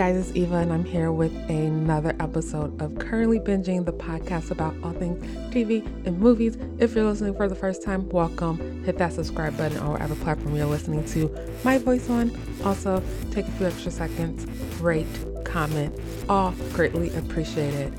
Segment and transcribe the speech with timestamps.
[0.00, 4.74] guys, it's Eva, and I'm here with another episode of Currently Binging, the podcast about
[4.82, 6.56] all things TV and movies.
[6.78, 8.82] If you're listening for the first time, welcome.
[8.84, 11.28] Hit that subscribe button on whatever platform you're listening to
[11.64, 12.34] my voice on.
[12.64, 14.46] Also, take a few extra seconds,
[14.80, 15.06] rate,
[15.44, 15.94] comment,
[16.30, 17.92] all greatly appreciated.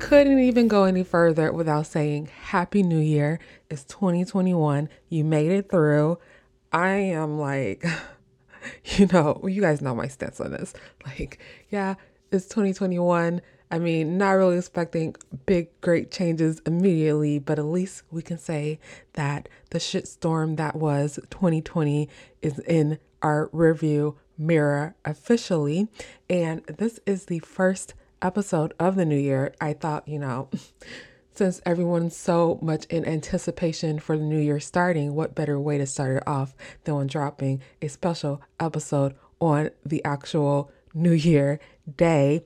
[0.00, 3.38] Couldn't even go any further without saying Happy New Year.
[3.70, 4.88] It's 2021.
[5.10, 6.18] You made it through.
[6.72, 7.84] I am like.
[8.96, 10.74] you know, you guys know my stance on this.
[11.06, 11.38] Like,
[11.70, 11.94] yeah,
[12.30, 13.40] it's 2021.
[13.70, 18.78] I mean, not really expecting big, great changes immediately, but at least we can say
[19.14, 22.08] that the shitstorm that was 2020
[22.42, 25.88] is in our rearview mirror officially.
[26.28, 29.54] And this is the first episode of the new year.
[29.60, 30.48] I thought, you know,
[31.38, 35.86] since everyone's so much in anticipation for the new year starting, what better way to
[35.86, 36.52] start it off
[36.82, 41.60] than when dropping a special episode on the actual New Year
[41.96, 42.44] day?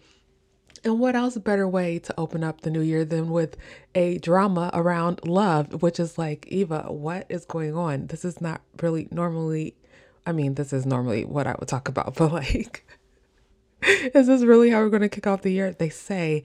[0.84, 3.56] And what else better way to open up the new year than with
[3.94, 8.08] a drama around love, which is like, Eva, what is going on?
[8.08, 9.74] This is not really normally,
[10.26, 12.84] I mean, this is normally what I would talk about, but like,
[13.82, 15.72] is this really how we're going to kick off the year?
[15.72, 16.44] They say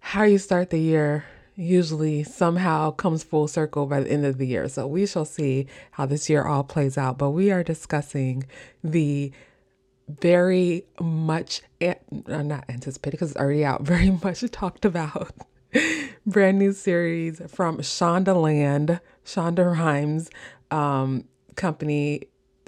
[0.00, 1.24] how you start the year
[1.58, 4.68] usually somehow comes full circle by the end of the year.
[4.68, 7.18] So we shall see how this year all plays out.
[7.18, 8.44] But we are discussing
[8.84, 9.32] the
[10.08, 11.94] very much, uh,
[12.26, 15.32] not anticipated because it's already out, very much talked about
[16.26, 20.30] brand new series from Shondaland, Shonda Rhimes
[20.70, 21.24] um,
[21.56, 22.22] company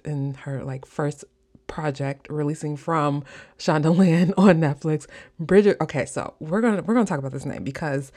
[0.04, 1.24] in her like first
[1.68, 3.22] project releasing from
[3.56, 5.06] Shondaland on Netflix.
[5.38, 5.76] Bridget.
[5.80, 8.10] Okay, so we're gonna we're gonna talk about this name because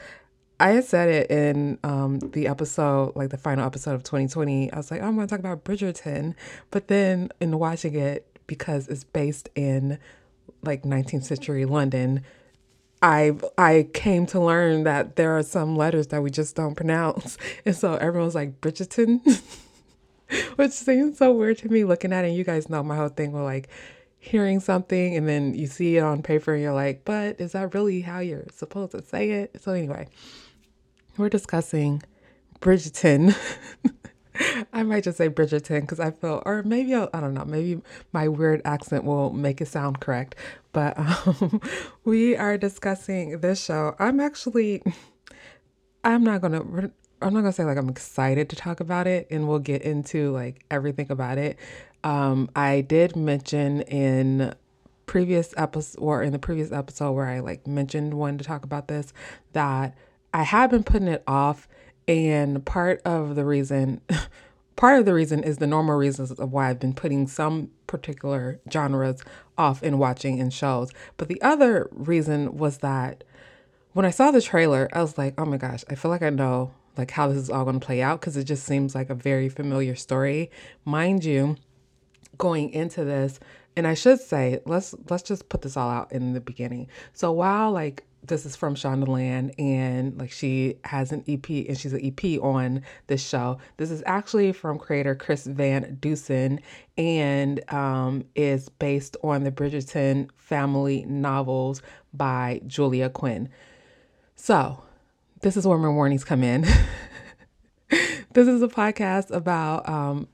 [0.60, 4.72] I had said it in um, the episode, like the final episode of 2020.
[4.72, 6.34] I was like, oh, I'm going to talk about Bridgerton.
[6.70, 9.98] But then in watching it, because it's based in
[10.62, 12.22] like 19th century London,
[13.02, 17.36] I I came to learn that there are some letters that we just don't pronounce.
[17.66, 19.20] And so everyone's like Bridgerton,
[20.56, 22.28] which seems so weird to me looking at it.
[22.28, 23.68] And you guys know my whole thing with like
[24.18, 27.74] hearing something and then you see it on paper and you're like, but is that
[27.74, 29.62] really how you're supposed to say it?
[29.62, 30.08] So anyway,
[31.16, 32.02] we're discussing
[32.60, 33.36] Bridgerton.
[34.72, 37.52] I might just say Bridgerton because I feel, or maybe I'll, I do not know,
[37.52, 37.80] maybe
[38.12, 40.34] my weird accent will make it sound correct.
[40.72, 41.60] But um,
[42.04, 43.94] we are discussing this show.
[43.98, 44.82] I'm actually,
[46.02, 46.60] I'm not gonna,
[47.22, 50.32] I'm not gonna say like I'm excited to talk about it, and we'll get into
[50.32, 51.56] like everything about it.
[52.02, 54.54] Um, I did mention in
[55.06, 58.88] previous episode or in the previous episode where I like mentioned one to talk about
[58.88, 59.12] this
[59.52, 59.96] that
[60.34, 61.68] I have been putting it off.
[62.06, 64.02] And part of the reason,
[64.76, 68.60] part of the reason is the normal reasons of why I've been putting some particular
[68.70, 69.22] genres
[69.56, 70.90] off in watching in shows.
[71.16, 73.24] But the other reason was that
[73.92, 76.30] when I saw the trailer, I was like, oh my gosh, I feel like I
[76.30, 79.10] know like how this is all going to play out because it just seems like
[79.10, 80.50] a very familiar story.
[80.84, 81.56] Mind you,
[82.38, 83.40] going into this,
[83.76, 86.88] and I should say, let's let's just put this all out in the beginning.
[87.12, 91.92] So while like this is from Shondaland, and like she has an EP and she's
[91.92, 93.58] an EP on this show.
[93.76, 96.60] This is actually from creator Chris Van Dusen
[96.96, 101.82] and um, is based on the Bridgerton family novels
[102.12, 103.48] by Julia Quinn.
[104.36, 104.82] So,
[105.42, 106.62] this is where my warnings come in.
[107.88, 110.28] this is a podcast about um,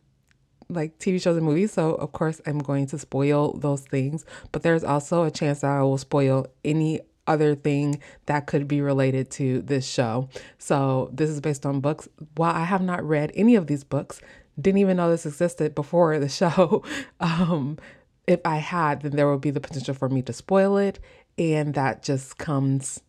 [0.69, 1.73] like TV shows and movies.
[1.73, 5.71] So, of course, I'm going to spoil those things, but there's also a chance that
[5.71, 7.01] I will spoil any
[7.31, 10.29] other thing that could be related to this show.
[10.59, 12.09] So, this is based on books.
[12.35, 14.21] While I have not read any of these books,
[14.61, 16.85] didn't even know this existed before the show.
[17.21, 17.79] Um,
[18.27, 20.99] if I had, then there would be the potential for me to spoil it.
[21.39, 23.01] And that just comes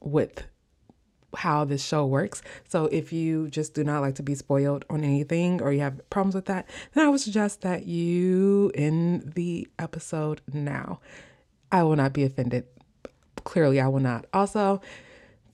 [0.00, 0.44] with
[1.36, 2.42] how this show works.
[2.68, 6.08] So if you just do not like to be spoiled on anything or you have
[6.10, 11.00] problems with that, then I would suggest that you end the episode now.
[11.70, 12.66] I will not be offended.
[13.44, 14.26] Clearly, I will not.
[14.32, 14.80] Also,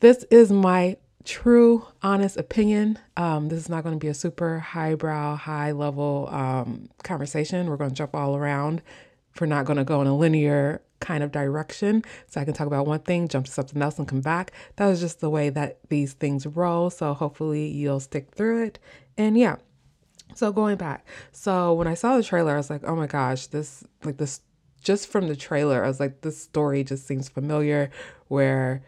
[0.01, 2.99] this is my true, honest opinion.
[3.17, 7.69] Um, this is not going to be a super highbrow, high level um, conversation.
[7.69, 8.83] We're going to jump all around.
[9.41, 12.03] We're not going to go in a linear kind of direction.
[12.27, 14.53] So I can talk about one thing, jump to something else, and come back.
[14.77, 16.91] That was just the way that these things roll.
[16.91, 18.79] So hopefully you'll stick through it.
[19.17, 19.57] And yeah.
[20.35, 21.07] So going back.
[21.33, 24.41] So when I saw the trailer, I was like, oh my gosh, this, like this,
[24.89, 27.91] just from the trailer, I was like, this story just seems familiar
[28.29, 28.83] where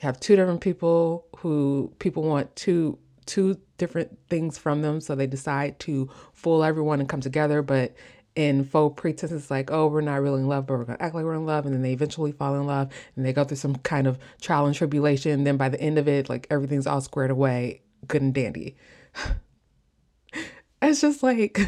[0.00, 5.14] you have two different people who people want two two different things from them so
[5.14, 7.94] they decide to fool everyone and come together but
[8.34, 11.24] in faux pretenses like, oh, we're not really in love, but we're gonna act like
[11.24, 13.76] we're in love, and then they eventually fall in love, and they go through some
[13.76, 15.44] kind of trial and tribulation.
[15.44, 18.74] Then by the end of it, like everything's all squared away, good and dandy.
[20.82, 21.60] it's just like,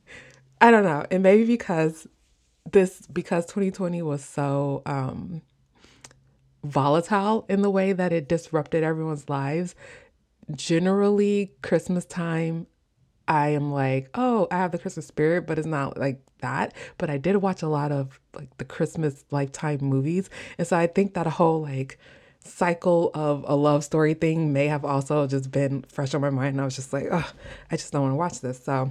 [0.62, 2.06] I don't know, and maybe because
[2.72, 5.42] this because 2020 was so um
[6.64, 9.74] volatile in the way that it disrupted everyone's lives.
[10.54, 12.66] Generally, Christmas time
[13.28, 16.72] I am like, oh, I have the Christmas spirit, but it's not like that.
[16.96, 20.30] But I did watch a lot of like the Christmas lifetime movies.
[20.56, 21.98] And so I think that a whole like
[22.42, 26.54] cycle of a love story thing may have also just been fresh on my mind.
[26.54, 27.30] And I was just like, oh,
[27.70, 28.64] I just don't want to watch this.
[28.64, 28.90] So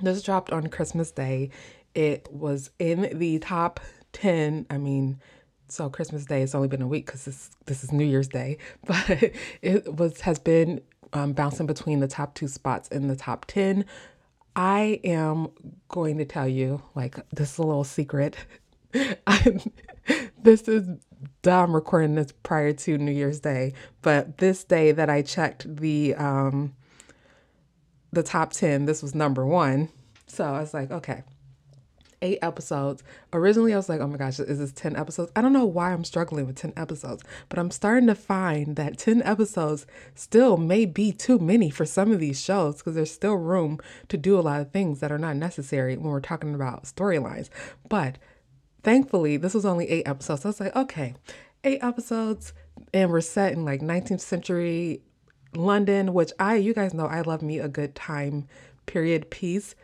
[0.00, 1.50] this dropped on Christmas Day.
[1.94, 3.80] It was in the top
[4.12, 4.66] 10.
[4.70, 5.20] I mean,
[5.68, 8.58] so Christmas Day, it's only been a week because this this is New Year's Day,
[8.86, 9.32] but
[9.62, 10.80] it was has been
[11.12, 13.84] um, bouncing between the top two spots in the top 10.
[14.56, 15.48] I am
[15.88, 18.36] going to tell you, like, this is a little secret.
[19.26, 19.60] I'm,
[20.42, 20.88] this is
[21.44, 26.14] I'm recording this prior to New Year's Day, but this day that I checked the
[26.14, 26.74] um
[28.12, 29.88] the top 10, this was number one.
[30.28, 31.24] So I was like, okay,
[32.24, 33.04] eight episodes.
[33.32, 35.30] Originally, I was like, oh my gosh, is this 10 episodes?
[35.36, 38.98] I don't know why I'm struggling with 10 episodes, but I'm starting to find that
[38.98, 43.34] 10 episodes still may be too many for some of these shows because there's still
[43.34, 43.78] room
[44.08, 47.50] to do a lot of things that are not necessary when we're talking about storylines.
[47.88, 48.18] But
[48.82, 50.42] thankfully, this was only eight episodes.
[50.42, 51.14] So I was like, okay,
[51.62, 52.52] eight episodes,
[52.92, 55.02] and we're set in like 19th century
[55.54, 58.46] London, which I, you guys know, I love me a good time
[58.86, 59.74] period piece.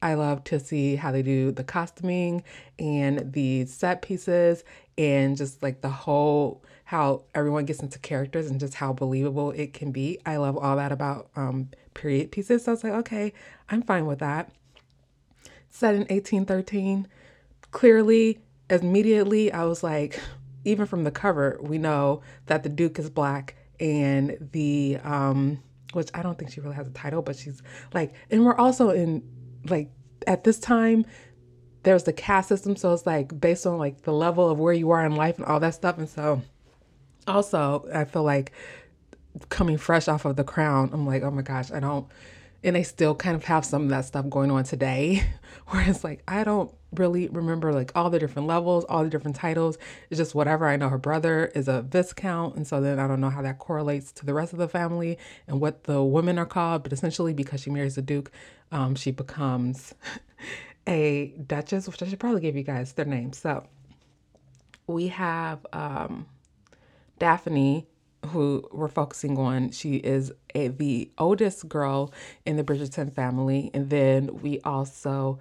[0.00, 2.42] I love to see how they do the costuming
[2.78, 4.64] and the set pieces
[4.96, 9.74] and just like the whole how everyone gets into characters and just how believable it
[9.74, 10.18] can be.
[10.24, 12.64] I love all that about um, period pieces.
[12.64, 13.32] So I was like, okay,
[13.68, 14.50] I'm fine with that.
[15.68, 17.06] Set in 1813.
[17.72, 18.38] Clearly,
[18.70, 20.18] immediately, I was like,
[20.64, 25.62] even from the cover, we know that the Duke is black and the um
[25.92, 27.62] which I don't think she really has a title, but she's
[27.94, 29.22] like, and we're also in
[29.70, 29.90] like
[30.26, 31.04] at this time
[31.82, 34.90] there's the caste system so it's like based on like the level of where you
[34.90, 36.42] are in life and all that stuff and so
[37.26, 38.52] also i feel like
[39.48, 42.06] coming fresh off of the crown i'm like oh my gosh i don't
[42.64, 45.22] and I still kind of have some of that stuff going on today
[45.68, 49.36] where it's like i don't really remember like all the different levels all the different
[49.36, 49.76] titles.
[50.08, 50.66] It's just whatever.
[50.66, 53.58] I know her brother is a viscount and so then i don't know how that
[53.58, 57.34] correlates to the rest of the family and what the women are called but essentially
[57.34, 58.30] because she marries the duke
[58.72, 59.94] um, she becomes
[60.88, 63.38] a duchess which i should probably give you guys their names.
[63.38, 63.66] So
[64.86, 66.26] we have um,
[67.18, 67.86] daphne
[68.28, 72.12] who we're focusing on she is a, the oldest girl
[72.46, 75.38] in the bridgerton family and then we also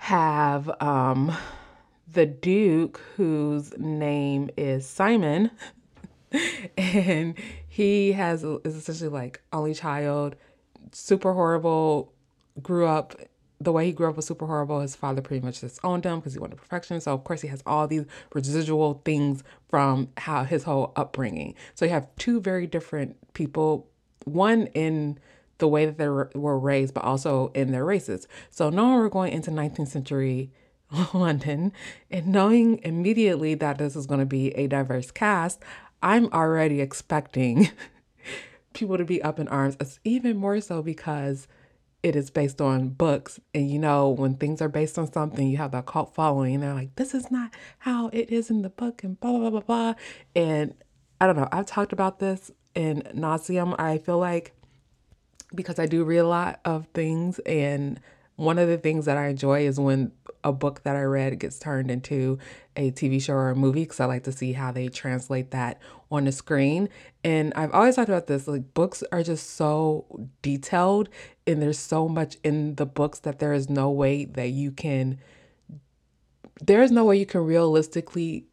[0.00, 1.36] have um,
[2.10, 5.50] the Duke, whose name is Simon,
[6.78, 7.34] and
[7.68, 10.36] he has is essentially like only child,
[10.92, 12.12] super horrible.
[12.62, 13.14] Grew up
[13.60, 14.80] the way he grew up was super horrible.
[14.80, 17.00] His father pretty much just owned him because he wanted perfection.
[17.00, 21.54] So of course he has all these residual things from how his whole upbringing.
[21.74, 23.88] So you have two very different people.
[24.24, 25.18] One in
[25.58, 28.26] the way that they were raised, but also in their races.
[28.50, 30.50] So knowing we're going into 19th century
[31.14, 31.72] London
[32.10, 35.60] and knowing immediately that this is going to be a diverse cast,
[36.02, 37.70] I'm already expecting
[38.72, 41.46] people to be up in arms, it's even more so because
[42.02, 43.40] it is based on books.
[43.54, 46.62] And you know, when things are based on something, you have that cult following, and
[46.62, 49.50] they're like, this is not how it is in the book, and blah, blah, blah,
[49.50, 49.94] blah, blah.
[50.34, 50.74] And
[51.20, 53.78] I don't know, I've talked about this in nauseum.
[53.78, 54.54] I feel like
[55.54, 57.38] because I do read a lot of things.
[57.40, 58.00] And
[58.40, 61.58] one of the things that I enjoy is when a book that I read gets
[61.58, 62.38] turned into
[62.74, 65.78] a TV show or a movie because I like to see how they translate that
[66.10, 66.88] on the screen.
[67.22, 70.06] And I've always talked about this like, books are just so
[70.40, 71.10] detailed,
[71.46, 75.18] and there's so much in the books that there is no way that you can,
[76.62, 78.46] there is no way you can realistically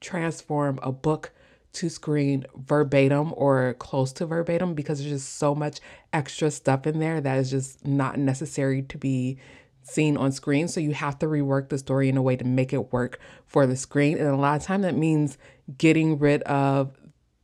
[0.00, 1.32] transform a book
[1.76, 5.80] to screen verbatim or close to verbatim because there's just so much
[6.12, 9.38] extra stuff in there that is just not necessary to be
[9.82, 10.68] seen on screen.
[10.68, 13.66] So you have to rework the story in a way to make it work for
[13.66, 14.18] the screen.
[14.18, 15.38] And a lot of time that means
[15.78, 16.92] getting rid of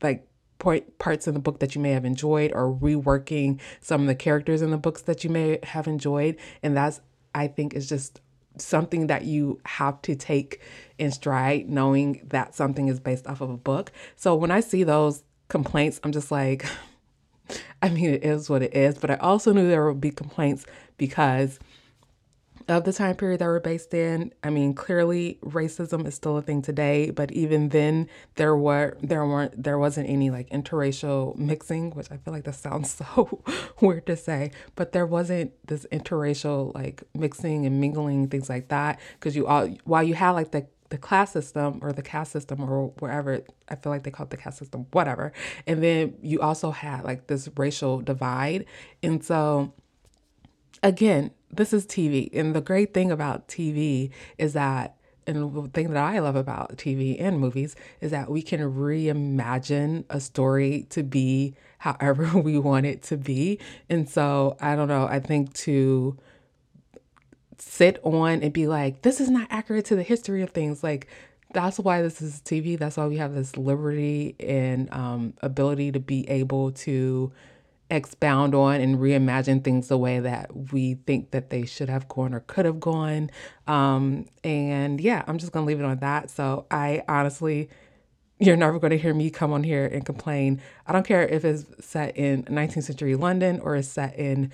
[0.03, 0.27] like
[0.59, 4.15] point parts in the book that you may have enjoyed or reworking some of the
[4.15, 6.37] characters in the books that you may have enjoyed.
[6.63, 7.01] And that's
[7.35, 8.21] I think is just
[8.59, 10.61] something that you have to take
[10.99, 13.93] in stride, knowing that something is based off of a book.
[14.17, 16.65] So when I see those complaints, I'm just like,
[17.83, 18.99] I mean, it is what it is.
[18.99, 20.65] But I also knew there would be complaints
[20.97, 21.59] because
[22.69, 24.33] of the time period that we're based in.
[24.43, 29.27] I mean, clearly racism is still a thing today, but even then there were there
[29.27, 33.43] weren't there wasn't any like interracial mixing, which I feel like that sounds so
[33.81, 39.01] weird to say, but there wasn't this interracial like mixing and mingling things like that
[39.15, 42.63] because you all while you had like the the class system or the caste system
[42.63, 45.33] or wherever I feel like they call it the caste system, whatever.
[45.67, 48.67] And then you also had like this racial divide.
[49.03, 49.73] And so
[50.83, 52.31] again, this is TV.
[52.33, 56.77] And the great thing about TV is that, and the thing that I love about
[56.77, 62.87] TV and movies is that we can reimagine a story to be however we want
[62.87, 63.59] it to be.
[63.89, 66.17] And so I don't know, I think to
[67.59, 71.07] sit on and be like, this is not accurate to the history of things, like,
[71.53, 72.79] that's why this is TV.
[72.79, 77.31] That's why we have this liberty and um, ability to be able to
[77.93, 82.33] expound on and reimagine things the way that we think that they should have gone
[82.33, 83.31] or could have gone.
[83.67, 86.31] Um, and yeah, I'm just gonna leave it on that.
[86.31, 87.69] So I honestly,
[88.39, 90.61] you're never to hear me come on here and complain.
[90.87, 94.51] I don't care if it's set in 19th century London or it's set in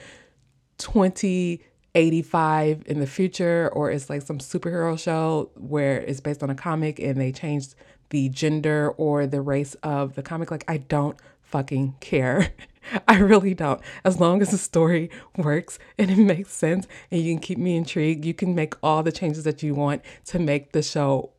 [0.79, 6.57] 2085 in the future or it's like some superhero show where it's based on a
[6.57, 7.77] comic and they changed
[8.11, 10.51] the gender or the race of the comic.
[10.51, 12.53] Like, I don't fucking care.
[13.09, 13.81] I really don't.
[14.05, 17.77] As long as the story works and it makes sense and you can keep me
[17.77, 21.33] intrigued, you can make all the changes that you want to make the show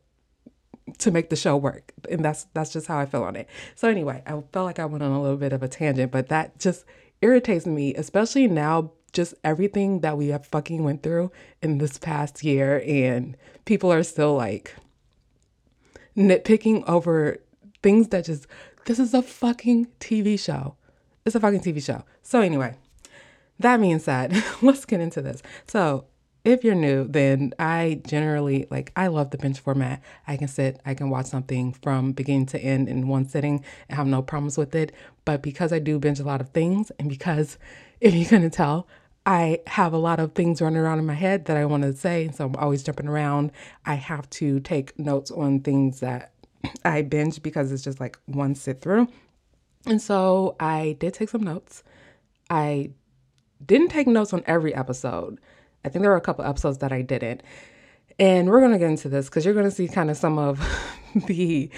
[0.98, 1.92] to make the show work.
[2.10, 3.48] And that's that's just how I feel on it.
[3.74, 6.28] So anyway, I felt like I went on a little bit of a tangent, but
[6.28, 6.84] that just
[7.22, 12.44] irritates me, especially now just everything that we have fucking went through in this past
[12.44, 14.74] year and people are still like
[16.16, 17.38] nitpicking over
[17.82, 18.46] things that just
[18.86, 20.76] this is a fucking TV show.
[21.24, 22.04] It's a fucking TV show.
[22.22, 22.76] So, anyway,
[23.58, 25.42] that being said, let's get into this.
[25.66, 26.06] So,
[26.44, 30.02] if you're new, then I generally like, I love the binge format.
[30.26, 33.96] I can sit, I can watch something from beginning to end in one sitting and
[33.96, 34.92] have no problems with it.
[35.26, 37.58] But because I do binge a lot of things, and because
[38.00, 38.88] if you couldn't tell,
[39.26, 41.94] I have a lot of things running around in my head that I want to
[41.94, 42.30] say.
[42.32, 43.52] So I'm always jumping around.
[43.84, 46.32] I have to take notes on things that
[46.84, 49.08] I binge because it's just like one sit through.
[49.86, 51.82] And so I did take some notes.
[52.48, 52.90] I
[53.64, 55.38] didn't take notes on every episode.
[55.84, 57.42] I think there were a couple episodes that I didn't.
[58.18, 60.38] And we're going to get into this because you're going to see kind of some
[60.38, 60.60] of
[61.26, 61.70] the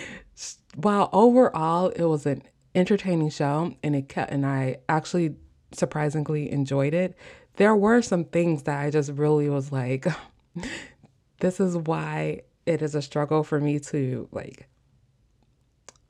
[0.74, 2.42] while overall it was an
[2.74, 5.36] entertaining show and it kept and I actually
[5.72, 7.16] surprisingly enjoyed it.
[7.56, 10.06] There were some things that I just really was like
[11.40, 14.68] this is why it is a struggle for me to like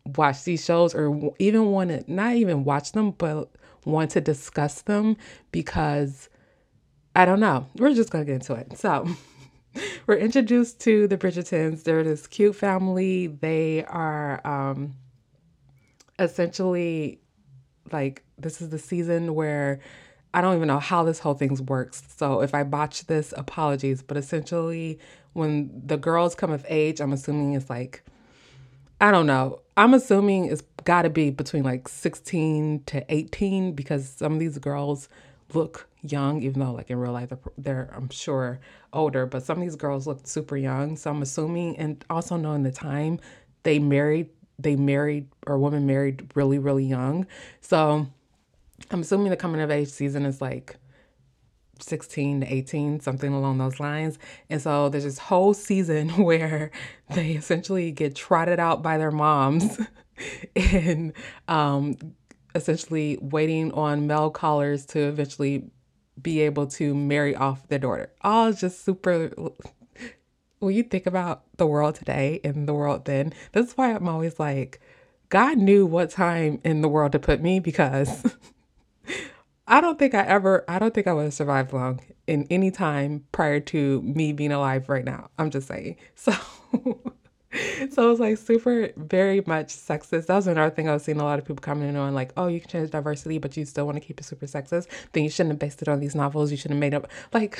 [0.04, 3.50] watch these shows or even want to not even watch them, but
[3.84, 5.16] want to discuss them
[5.50, 6.28] because
[7.14, 7.66] I don't know.
[7.76, 8.78] We're just going to get into it.
[8.78, 9.08] So,
[10.06, 11.84] we're introduced to the Bridgertons.
[11.84, 13.26] They're this cute family.
[13.26, 14.94] They are um,
[16.18, 17.20] essentially
[17.90, 19.80] like this is the season where
[20.34, 22.02] I don't even know how this whole thing works.
[22.16, 24.02] So if I botch this, apologies.
[24.02, 24.98] But essentially,
[25.34, 28.02] when the girls come of age, I'm assuming it's like
[29.02, 29.58] I don't know.
[29.76, 34.58] I'm assuming it's got to be between like 16 to 18 because some of these
[34.58, 35.08] girls
[35.52, 38.60] look young, even though like in real life they're, they're, I'm sure
[38.92, 40.96] older, but some of these girls look super young.
[40.96, 43.18] So I'm assuming, and also knowing the time
[43.64, 47.26] they married, they married or woman married really, really young.
[47.60, 48.06] So
[48.92, 50.76] I'm assuming the coming of age season is like
[51.82, 54.18] 16 to 18, something along those lines.
[54.48, 56.70] And so there's this whole season where
[57.10, 59.80] they essentially get trotted out by their moms
[60.56, 61.12] and
[61.48, 61.96] um,
[62.54, 65.70] essentially waiting on male callers to eventually
[66.20, 68.12] be able to marry off their daughter.
[68.22, 69.32] All just super.
[70.58, 74.38] When you think about the world today and the world then, that's why I'm always
[74.38, 74.80] like,
[75.28, 78.36] God knew what time in the world to put me because
[79.66, 82.70] I don't think I ever, I don't think I would have survived long in any
[82.70, 85.30] time prior to me being alive right now.
[85.38, 85.96] I'm just saying.
[86.16, 86.32] So,
[87.90, 90.26] so it was like super, very much sexist.
[90.26, 92.46] That was another thing I was seeing a lot of people commenting on, like, oh,
[92.46, 94.86] you can change diversity, but you still want to keep it super sexist.
[95.12, 96.50] Then you shouldn't have based it on these novels.
[96.50, 97.58] You should have made up, like,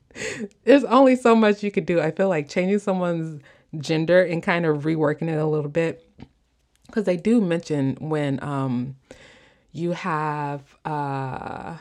[0.64, 2.00] there's only so much you could do.
[2.02, 3.42] I feel like changing someone's
[3.78, 6.06] gender and kind of reworking it a little bit.
[6.86, 8.96] Because they do mention when, um,
[9.74, 11.76] you have uh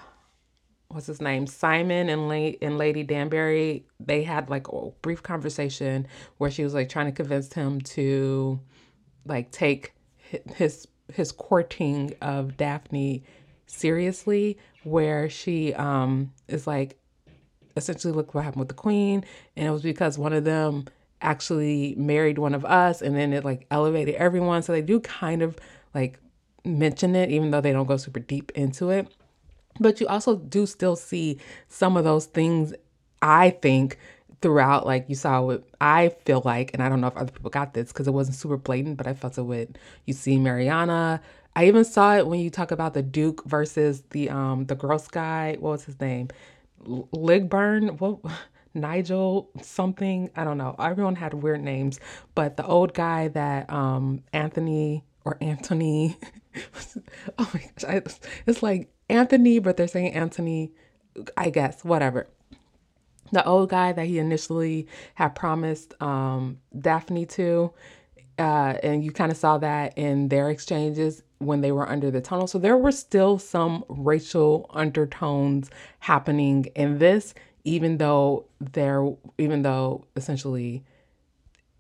[0.90, 6.06] what's his name simon and, La- and lady danbury they had like a brief conversation
[6.38, 8.60] where she was like trying to convince him to
[9.26, 9.94] like take
[10.56, 13.24] his his courting of daphne
[13.66, 17.00] seriously where she um is like
[17.76, 19.24] essentially look what happened with the queen,
[19.56, 20.86] and it was because one of them
[21.22, 24.62] actually married one of us, and then it like elevated everyone.
[24.64, 25.58] So they do kind of
[25.94, 26.20] like
[26.66, 29.08] mention it, even though they don't go super deep into it.
[29.80, 32.74] But you also do still see some of those things,
[33.22, 33.98] I think,
[34.42, 34.86] throughout.
[34.86, 37.74] Like you saw what I feel like, and I don't know if other people got
[37.74, 39.70] this because it wasn't super blatant, but I felt it with
[40.06, 41.22] you see Mariana.
[41.56, 45.08] I even saw it when you talk about the Duke versus the um the gross
[45.08, 45.58] guy.
[45.60, 46.30] What was his name?
[46.86, 48.00] Ligburn.
[48.00, 48.20] What?
[48.76, 50.32] Nigel something.
[50.36, 50.76] I don't know.
[50.80, 52.00] Everyone had weird names,
[52.34, 56.18] but the old guy that um Anthony or Anthony.
[57.38, 58.02] oh my gosh, I,
[58.46, 60.72] it's like Anthony, but they're saying Anthony.
[61.38, 62.28] I guess whatever.
[63.32, 67.72] The old guy that he initially had promised um, Daphne to,
[68.38, 72.22] uh, and you kind of saw that in their exchanges when they were under the
[72.22, 72.48] tunnel.
[72.48, 75.70] So there were still some racial undertones
[76.00, 77.34] happening in this,
[77.64, 79.08] even though there,
[79.38, 80.84] even though essentially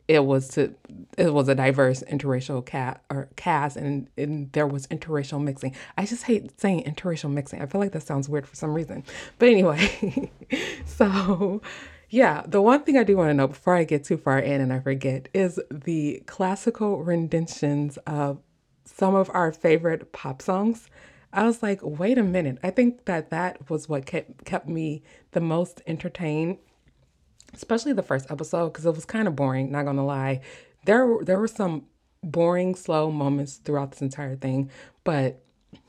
[0.07, 0.74] it was to
[1.17, 5.75] it was a diverse interracial cat or cast and, and there was interracial mixing.
[5.98, 7.62] I just hate saying interracial mixing.
[7.62, 9.03] I feel like that sounds weird for some reason.
[9.39, 10.31] But anyway,
[10.86, 11.62] so
[12.10, 14.62] yeah, the one thing I do want to know before I get too far in
[14.62, 18.39] and I forget is the classical renditions of
[18.86, 20.89] some of our favorite pop songs.
[21.31, 22.60] I was like, wait a minute.
[22.62, 26.57] I think that that was what kept kept me the most entertained
[27.53, 29.72] especially the first episode because it was kind of boring.
[29.72, 30.41] Not gonna lie,
[30.86, 31.86] there there were some
[32.24, 34.69] boring, slow moments throughout this entire thing,
[35.03, 35.41] but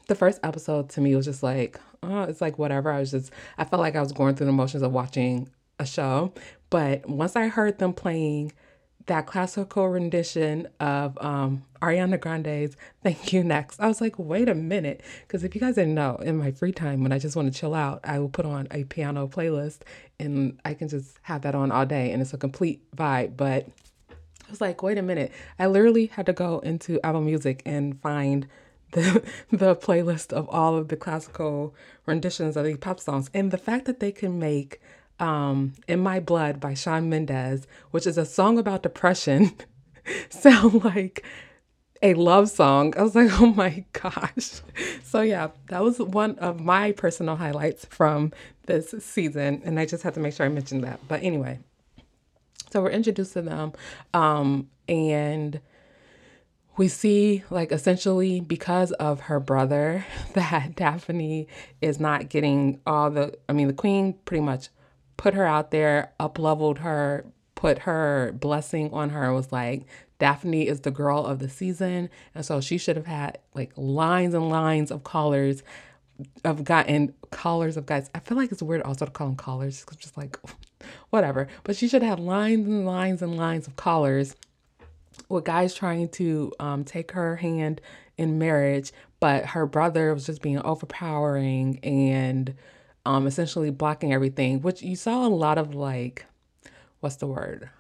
[0.09, 2.91] the first episode to me was just like, oh, it's like whatever.
[2.91, 5.87] I was just I felt like I was going through the motions of watching a
[5.87, 6.33] show,
[6.71, 8.53] but once I heard them playing
[9.07, 13.81] that classical rendition of um, Ariana Grande's Thank You Next.
[13.81, 15.03] I was like, wait a minute.
[15.27, 17.59] Because if you guys didn't know, in my free time, when I just want to
[17.59, 19.81] chill out, I will put on a piano playlist
[20.19, 23.37] and I can just have that on all day and it's a complete vibe.
[23.37, 23.69] But
[24.11, 25.33] I was like, wait a minute.
[25.59, 28.47] I literally had to go into Apple Music and find
[28.93, 31.75] the, the playlist of all of the classical
[32.07, 33.29] renditions of the pop songs.
[33.35, 34.81] And the fact that they can make
[35.21, 39.53] um, In My Blood by Shawn Mendes, which is a song about depression,
[40.29, 41.25] sound like
[42.03, 42.95] a love song.
[42.97, 44.61] I was like, oh my gosh.
[45.03, 48.33] So, yeah, that was one of my personal highlights from
[48.67, 49.63] this season.
[49.65, 51.01] And I just had to make sure I mentioned that.
[51.09, 51.61] But anyway,
[52.71, 53.73] so we're introduced to them.
[54.13, 55.61] Um, and
[56.77, 61.49] we see, like, essentially because of her brother, that Daphne
[61.81, 64.69] is not getting all the, I mean, the queen pretty much
[65.17, 67.25] put her out there, up leveled her,
[67.55, 69.87] put her blessing on her, was like,
[70.19, 72.09] Daphne is the girl of the season.
[72.35, 75.63] And so she should have had like lines and lines of callers
[76.45, 78.09] of and callers of guys.
[78.15, 79.85] I feel like it's weird also to call them callers.
[79.89, 80.39] It's just like
[81.11, 81.49] whatever.
[81.65, 84.37] But she should have lines and lines and lines of callers
[85.29, 87.81] with guys trying to um, take her hand
[88.17, 92.55] in marriage, but her brother was just being overpowering and
[93.07, 96.27] um, essentially blocking everything, which you saw a lot of like,
[97.01, 97.71] what's the word?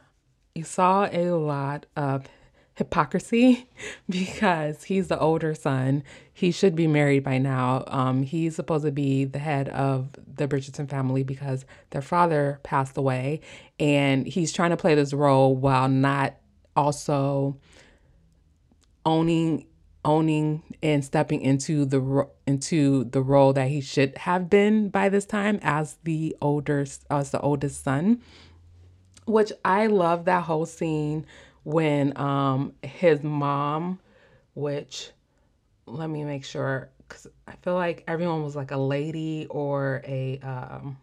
[0.55, 2.29] You saw a lot of
[2.75, 3.69] hypocrisy
[4.09, 6.03] because he's the older son.
[6.33, 7.85] He should be married by now.
[7.87, 12.97] Um, he's supposed to be the head of the Bridgerton family because their father passed
[12.97, 13.41] away,
[13.79, 16.35] and he's trying to play this role while not
[16.77, 17.57] also
[19.07, 19.67] owning
[20.05, 25.25] owning and stepping into the into the role that he should have been by this
[25.25, 28.21] time as the older as the oldest son
[29.27, 31.27] which I love that whole scene
[31.63, 33.99] when um his mom
[34.55, 35.11] which
[35.87, 40.39] let me make sure cuz I feel like everyone was like a lady or a
[40.41, 40.99] um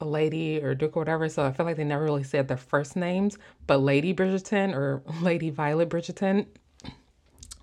[0.00, 1.28] a lady or Duke or whatever.
[1.28, 5.02] So I feel like they never really said their first names, but Lady Bridgerton or
[5.22, 6.46] Lady Violet Bridgerton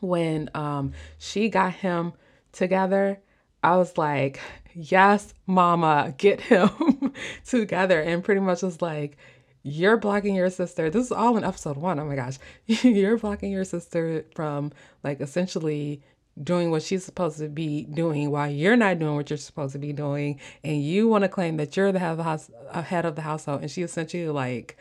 [0.03, 2.13] when um, she got him
[2.51, 3.19] together,
[3.63, 4.39] I was like,
[4.73, 7.13] yes, mama, get him
[7.45, 8.01] together.
[8.01, 9.17] And pretty much was like,
[9.63, 10.89] you're blocking your sister.
[10.89, 11.99] This is all in episode one.
[11.99, 12.37] Oh my gosh.
[12.67, 16.01] you're blocking your sister from like essentially
[16.41, 19.79] doing what she's supposed to be doing while you're not doing what you're supposed to
[19.79, 20.39] be doing.
[20.63, 23.15] And you want to claim that you're the head of the house, uh, head of
[23.15, 23.61] the household.
[23.61, 24.77] And she essentially like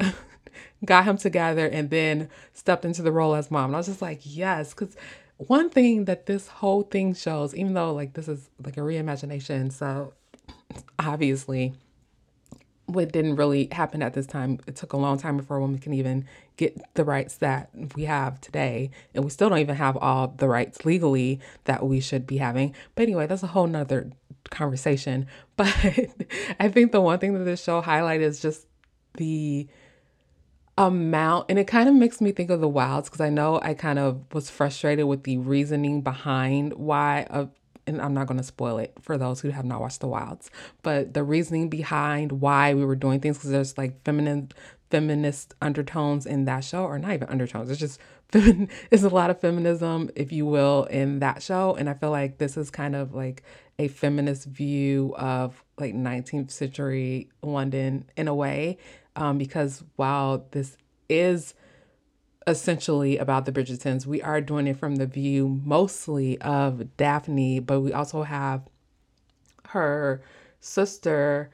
[0.84, 3.66] got him together, and then stepped into the role as mom.
[3.66, 4.96] And I was just like, yes, because
[5.36, 9.72] one thing that this whole thing shows, even though like this is like a reimagination,
[9.72, 10.12] so
[10.98, 11.74] obviously
[12.86, 14.60] what didn't really happen at this time.
[14.66, 18.40] It took a long time before women can even get the rights that we have
[18.40, 18.90] today.
[19.14, 22.74] And we still don't even have all the rights legally that we should be having.
[22.94, 24.10] But anyway, that's a whole nother
[24.50, 25.26] conversation.
[25.56, 25.72] But
[26.58, 28.66] I think the one thing that this show highlighted is just
[29.16, 29.68] the
[30.76, 33.72] amount and it kind of makes me think of the wilds because i know i
[33.74, 37.46] kind of was frustrated with the reasoning behind why a
[37.86, 40.50] and I'm not going to spoil it for those who have not watched The Wilds,
[40.82, 44.50] but the reasoning behind why we were doing things because there's like feminine
[44.90, 47.70] feminist undertones in that show, or not even undertones.
[47.70, 48.00] It's just
[48.32, 52.10] femin- it's a lot of feminism, if you will, in that show, and I feel
[52.10, 53.42] like this is kind of like
[53.78, 58.78] a feminist view of like 19th century London in a way,
[59.16, 60.76] um, because while this
[61.08, 61.54] is
[62.46, 64.06] essentially about the Bridgertons.
[64.06, 68.62] We are doing it from the view mostly of Daphne, but we also have
[69.68, 70.22] her
[70.60, 71.50] sister,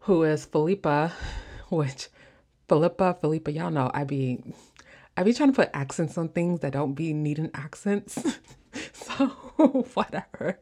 [0.00, 1.12] who is Philippa,
[1.68, 2.08] which
[2.68, 4.42] Philippa, Philippa, y'all know I be
[5.16, 8.18] I be trying to put accents on things that don't be needing accents.
[8.92, 9.26] so
[9.94, 10.58] whatever.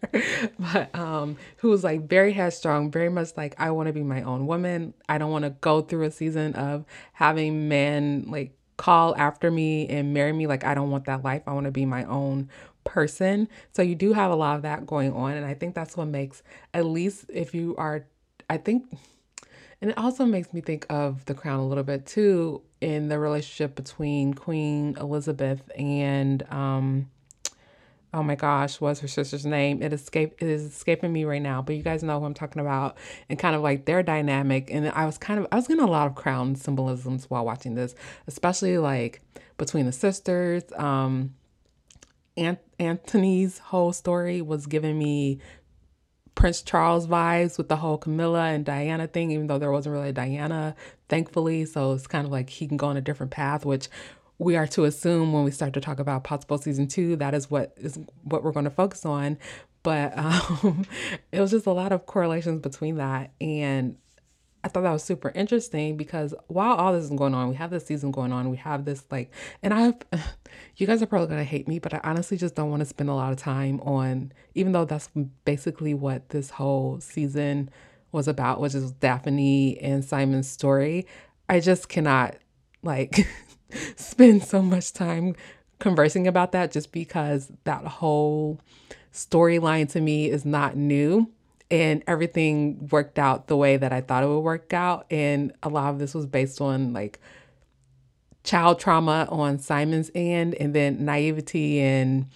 [0.59, 4.22] But um who was like very headstrong, very much like I want to be my
[4.22, 4.94] own woman.
[5.09, 9.87] I don't want to go through a season of having men like call after me
[9.88, 10.48] and marry me.
[10.48, 11.42] Like, I don't want that life.
[11.46, 12.51] I want to be my own
[12.83, 13.48] person.
[13.70, 15.35] So, you do have a lot of that going on.
[15.35, 16.42] And I think that's what makes,
[16.75, 18.07] at least if you are,
[18.51, 18.92] I think,
[19.81, 23.20] and it also makes me think of The Crown a little bit too in the
[23.20, 27.09] relationship between Queen Elizabeth and, um,
[28.14, 29.83] oh my gosh, what's her sister's name?
[29.83, 32.61] It escaped it is escaping me right now, but you guys know who I'm talking
[32.61, 32.96] about
[33.29, 34.70] and kind of like their dynamic.
[34.70, 37.75] And I was kind of I was getting a lot of crown symbolisms while watching
[37.75, 37.94] this,
[38.27, 39.22] especially like
[39.57, 40.64] between the sisters.
[40.77, 41.35] Um
[42.37, 45.38] Ant- Anthony's whole story was giving me
[46.35, 50.12] Prince Charles vibes with the whole Camilla and Diana thing, even though there wasn't really
[50.12, 50.75] Diana,
[51.09, 51.66] thankfully.
[51.66, 53.88] So it's kind of like he can go on a different path, which
[54.38, 57.51] we are to assume when we start to talk about possible season two, that is
[57.51, 59.38] what is what we're going to focus on.
[59.83, 60.87] But um,
[61.31, 63.33] it was just a lot of correlations between that.
[63.40, 63.97] And
[64.64, 67.71] I thought that was super interesting because while all this is going on, we have
[67.71, 69.95] this season going on, we have this like, and I've,
[70.77, 73.11] you guys are probably gonna hate me, but I honestly just don't want to spend
[73.11, 75.09] a lot of time on, even though that's
[75.45, 77.71] basically what this whole season
[78.12, 81.07] was about, which is Daphne and Simon's story.
[81.49, 82.37] I just cannot
[82.83, 83.27] like
[83.97, 85.35] spend so much time
[85.79, 88.61] conversing about that just because that whole
[89.13, 91.29] storyline to me is not new
[91.73, 95.07] and everything worked out the way that I thought it would work out.
[95.11, 97.19] And a lot of this was based on like
[98.45, 102.27] child trauma on Simon's end and then naivety and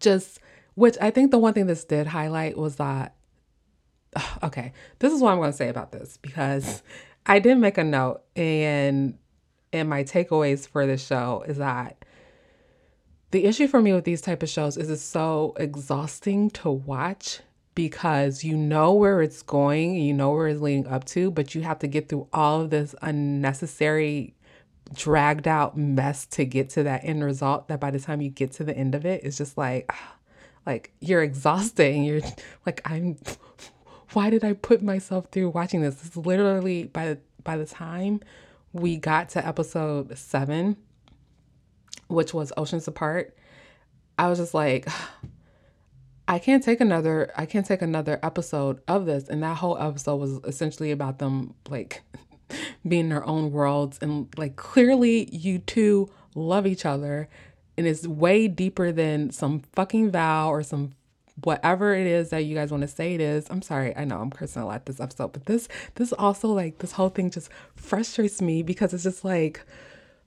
[0.00, 0.40] just,
[0.74, 3.14] which I think the one thing this did highlight was that,
[4.42, 6.82] okay, this is what I'm going to say about this because
[7.26, 9.16] I did make a note and
[9.72, 12.04] and my takeaways for this show is that
[13.30, 17.40] the issue for me with these type of shows is it's so exhausting to watch
[17.74, 21.62] because you know where it's going, you know where it's leading up to, but you
[21.62, 24.34] have to get through all of this unnecessary
[24.92, 28.50] dragged out mess to get to that end result that by the time you get
[28.50, 29.88] to the end of it it's just like
[30.66, 32.20] like you're exhausted you're
[32.66, 33.16] like I'm
[34.12, 36.04] why did I put myself through watching this?
[36.04, 38.20] Is literally by by the time
[38.72, 40.76] we got to episode seven,
[42.08, 43.36] which was Oceans Apart,
[44.18, 44.86] I was just like,
[46.28, 49.28] I can't take another I can't take another episode of this.
[49.28, 52.02] And that whole episode was essentially about them like
[52.86, 53.98] being their own worlds.
[54.00, 57.28] And like clearly you two love each other.
[57.76, 60.92] And it's way deeper than some fucking vow or some
[61.44, 63.46] whatever it is that you guys want to say it is.
[63.50, 66.78] I'm sorry, I know I'm cursing a lot this episode, but this this also like
[66.78, 69.62] this whole thing just frustrates me because it's just like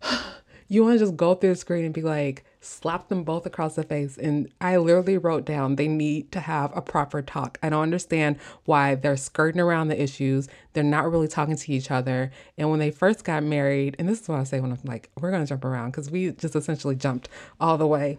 [0.68, 3.76] you want to just go through the screen and be like slap them both across
[3.76, 7.58] the face and I literally wrote down they need to have a proper talk.
[7.62, 10.48] I don't understand why they're skirting around the issues.
[10.72, 12.32] They're not really talking to each other.
[12.58, 15.10] And when they first got married, and this is what I say when I'm like,
[15.20, 17.28] we're going to jump around because we just essentially jumped
[17.60, 18.18] all the way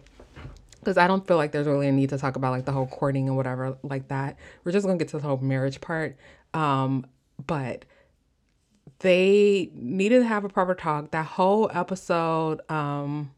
[0.85, 2.85] because I don't feel like there's really a need to talk about like the whole
[2.85, 4.37] courting and whatever like that.
[4.63, 6.15] We're just gonna get to the whole marriage part.
[6.53, 7.07] Um,
[7.45, 7.85] but
[8.99, 11.11] they needed to have a proper talk.
[11.11, 13.31] That whole episode, um,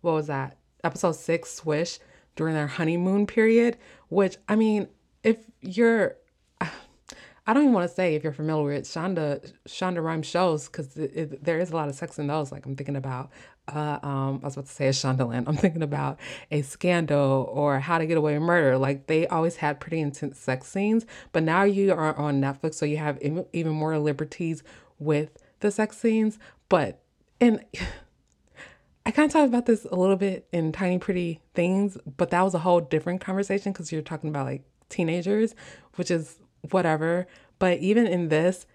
[0.00, 0.56] what was that?
[0.82, 1.98] Episode six, Swish,
[2.36, 4.88] during their honeymoon period, which I mean,
[5.22, 6.16] if you're
[6.60, 10.88] I don't even want to say if you're familiar with Shonda Shonda Rhimes shows because
[10.94, 12.50] there is a lot of sex in those.
[12.50, 13.30] Like I'm thinking about,
[13.74, 15.44] uh, um, I was about to say a Shondaland.
[15.46, 16.18] I'm thinking about
[16.50, 18.78] a Scandal or How to Get Away with Murder.
[18.78, 22.86] Like they always had pretty intense sex scenes, but now you are on Netflix, so
[22.86, 24.62] you have even more liberties
[24.98, 26.38] with the sex scenes.
[26.68, 27.00] But
[27.40, 27.64] and
[29.06, 32.42] I kind of talked about this a little bit in Tiny Pretty Things, but that
[32.42, 35.54] was a whole different conversation because you're talking about like teenagers,
[35.94, 36.38] which is
[36.70, 37.26] whatever.
[37.58, 38.66] But even in this,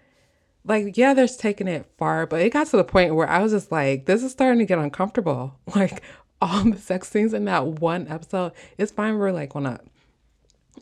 [0.66, 3.52] like, yeah, they're taking it far, but it got to the point where I was
[3.52, 5.58] just like, this is starting to get uncomfortable.
[5.74, 6.02] Like,
[6.40, 9.16] all the sex scenes in that one episode, it's fine.
[9.16, 9.80] We're like, wanna,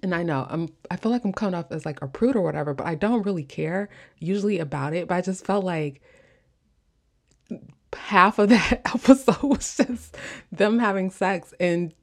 [0.02, 2.42] and I know I'm, I feel like I'm coming off as like a prude or
[2.42, 5.08] whatever, but I don't really care usually about it.
[5.08, 6.00] But I just felt like
[7.96, 10.16] half of that episode was just
[10.50, 11.94] them having sex and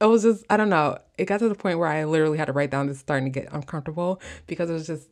[0.00, 0.98] it was just I don't know.
[1.16, 3.40] It got to the point where I literally had to write down this starting to
[3.40, 5.08] get uncomfortable because it was just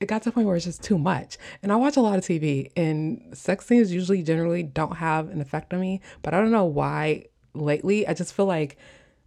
[0.00, 1.36] it got to the point where it's just too much.
[1.62, 5.40] And I watch a lot of TV and sex scenes usually generally don't have an
[5.40, 8.08] effect on me, but I don't know why lately.
[8.08, 8.78] I just feel like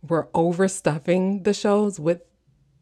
[0.08, 2.22] we're overstuffing the shows with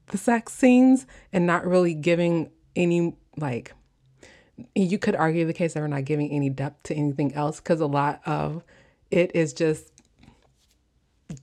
[0.08, 3.74] the sex scenes and not really giving any like
[4.76, 7.82] you could argue the case that we're not giving any depth to anything else because
[7.82, 8.64] a lot of
[9.10, 9.92] it is just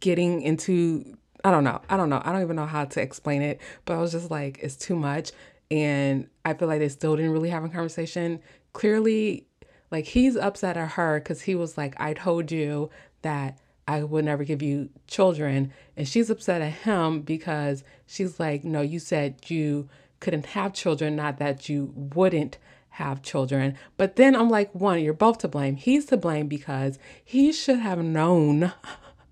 [0.00, 1.80] getting into I don't know.
[1.88, 2.20] I don't know.
[2.24, 4.96] I don't even know how to explain it, but I was just like, it's too
[4.96, 5.30] much.
[5.70, 8.40] And I feel like they still didn't really have a conversation.
[8.72, 9.46] Clearly,
[9.90, 12.90] like he's upset at her because he was like, I told you
[13.22, 15.72] that I would never give you children.
[15.96, 19.88] And she's upset at him because she's like, No, you said you
[20.20, 22.58] couldn't have children, not that you wouldn't
[22.90, 23.76] have children.
[23.96, 25.76] But then I'm like, one, you're both to blame.
[25.76, 28.72] He's to blame because he should have known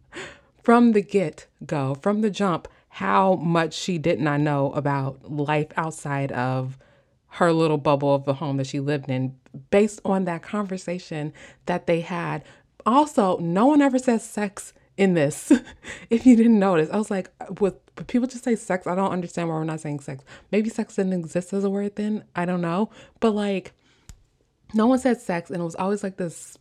[0.62, 5.66] from the get go, from the jump, how much she did not know about life
[5.76, 6.78] outside of
[7.28, 9.36] her little bubble of the home that she lived in
[9.70, 11.30] based on that conversation
[11.66, 12.42] that they had.
[12.86, 15.52] Also, no one ever says sex in this.
[16.08, 17.30] if you didn't notice, I was like,
[17.60, 17.74] with
[18.06, 20.24] people just say sex, I don't understand why we're not saying sex.
[20.50, 22.24] Maybe sex didn't exist as a word then.
[22.34, 22.88] I don't know.
[23.20, 23.72] But like,
[24.72, 26.56] no one said sex, and it was always like this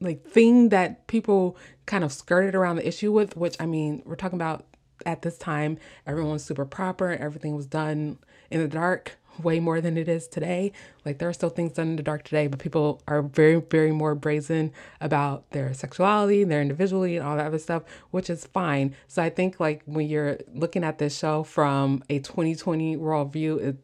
[0.00, 1.56] like thing that people
[1.86, 4.66] kind of skirted around the issue with, which I mean, we're talking about
[5.04, 8.18] at this time, everyone's super proper, and everything was done
[8.50, 10.72] in the dark way more than it is today.
[11.04, 13.92] Like there are still things done in the dark today, but people are very, very
[13.92, 18.94] more brazen about their sexuality, their individuality, and all that other stuff, which is fine.
[19.08, 23.76] So I think like when you're looking at this show from a 2020 worldview, it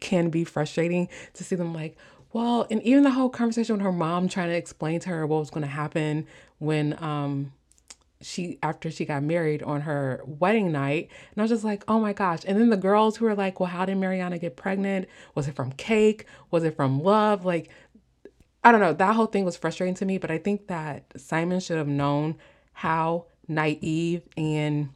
[0.00, 1.96] can be frustrating to see them like,
[2.32, 5.38] well, and even the whole conversation with her mom trying to explain to her what
[5.38, 6.26] was going to happen
[6.58, 7.52] when um
[8.24, 12.00] she after she got married on her wedding night and i was just like oh
[12.00, 12.40] my gosh.
[12.46, 15.08] And then the girls who were like well how did mariana get pregnant?
[15.34, 16.26] Was it from cake?
[16.50, 17.44] Was it from love?
[17.44, 17.70] Like
[18.62, 18.92] i don't know.
[18.92, 22.36] That whole thing was frustrating to me but i think that simon should have known
[22.72, 24.88] how naive and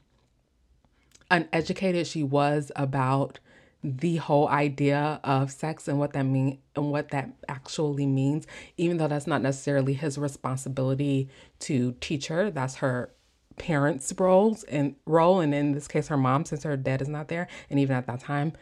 [1.31, 3.39] uneducated she was about
[3.85, 8.97] the whole idea of sex and what that mean and what that actually means even
[8.97, 11.29] though that's not necessarily his responsibility
[11.61, 12.51] to teach her.
[12.51, 13.13] That's her
[13.59, 17.29] parents' roles and role, and in this case, her mom, since her dad is not
[17.29, 18.53] there, and even at that time,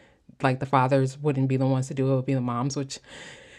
[0.41, 2.99] like the fathers wouldn't be the ones to do it; would be the moms, which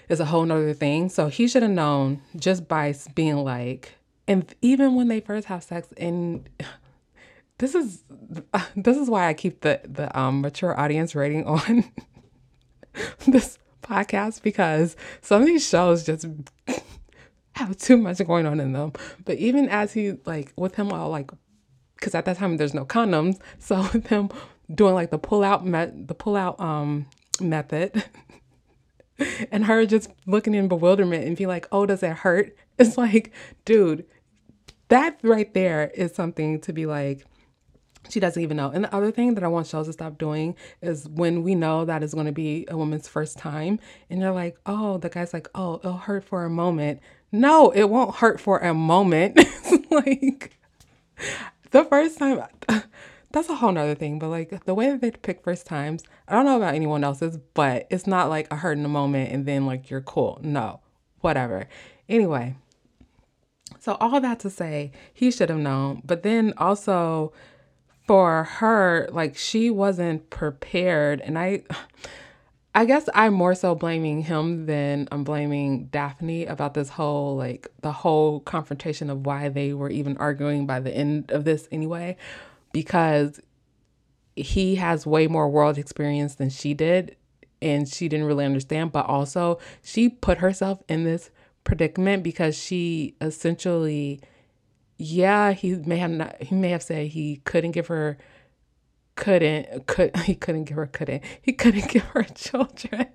[0.09, 1.09] is a whole nother thing.
[1.09, 3.94] So he should have known just by being like,
[4.27, 6.48] and even when they first have sex, and
[7.59, 8.03] this is
[8.77, 11.85] this is why I keep the the um, mature audience rating on
[13.27, 16.27] this podcast because some of these shows just
[17.59, 18.92] have too much going on in them.
[19.25, 21.31] But even as he like with him all like,
[21.97, 24.31] because at that time there's no condoms, so with him
[24.73, 27.07] doing like the pull out met the pull out um
[27.40, 28.05] method.
[29.51, 32.57] and her just looking in bewilderment and be like, oh, does it hurt?
[32.81, 33.33] It's like,
[33.64, 34.07] dude,
[34.87, 37.27] that right there is something to be like,
[38.09, 38.71] she doesn't even know.
[38.71, 41.85] And the other thing that I want shows to stop doing is when we know
[41.85, 45.33] that is going to be a woman's first time, and they're like, oh, the guy's
[45.33, 47.01] like, oh, it'll hurt for a moment.
[47.31, 49.37] No, it won't hurt for a moment.
[49.91, 50.57] like
[51.71, 52.43] the first time,
[53.33, 54.19] that's a whole nother thing.
[54.19, 57.38] But like the way that they pick first times, I don't know about anyone else's,
[57.55, 60.38] but it's not like a hurt in a moment and then like you're cool.
[60.43, 60.81] No,
[61.21, 61.69] whatever.
[62.09, 62.57] Anyway,
[63.79, 66.03] so all that to say, he should have known.
[66.05, 67.33] But then also
[68.07, 71.21] for her, like she wasn't prepared.
[71.21, 71.62] And I.
[72.74, 77.66] I guess I'm more so blaming him than I'm blaming Daphne about this whole like
[77.81, 82.16] the whole confrontation of why they were even arguing by the end of this anyway
[82.72, 83.40] because
[84.37, 87.16] he has way more world experience than she did
[87.61, 91.31] and she didn't really understand but also she put herself in this
[91.64, 94.20] predicament because she essentially
[94.98, 98.18] yeah he may have not he may have said he couldn't give her
[99.18, 103.09] couldn't could he couldn't give her couldn't he couldn't give her children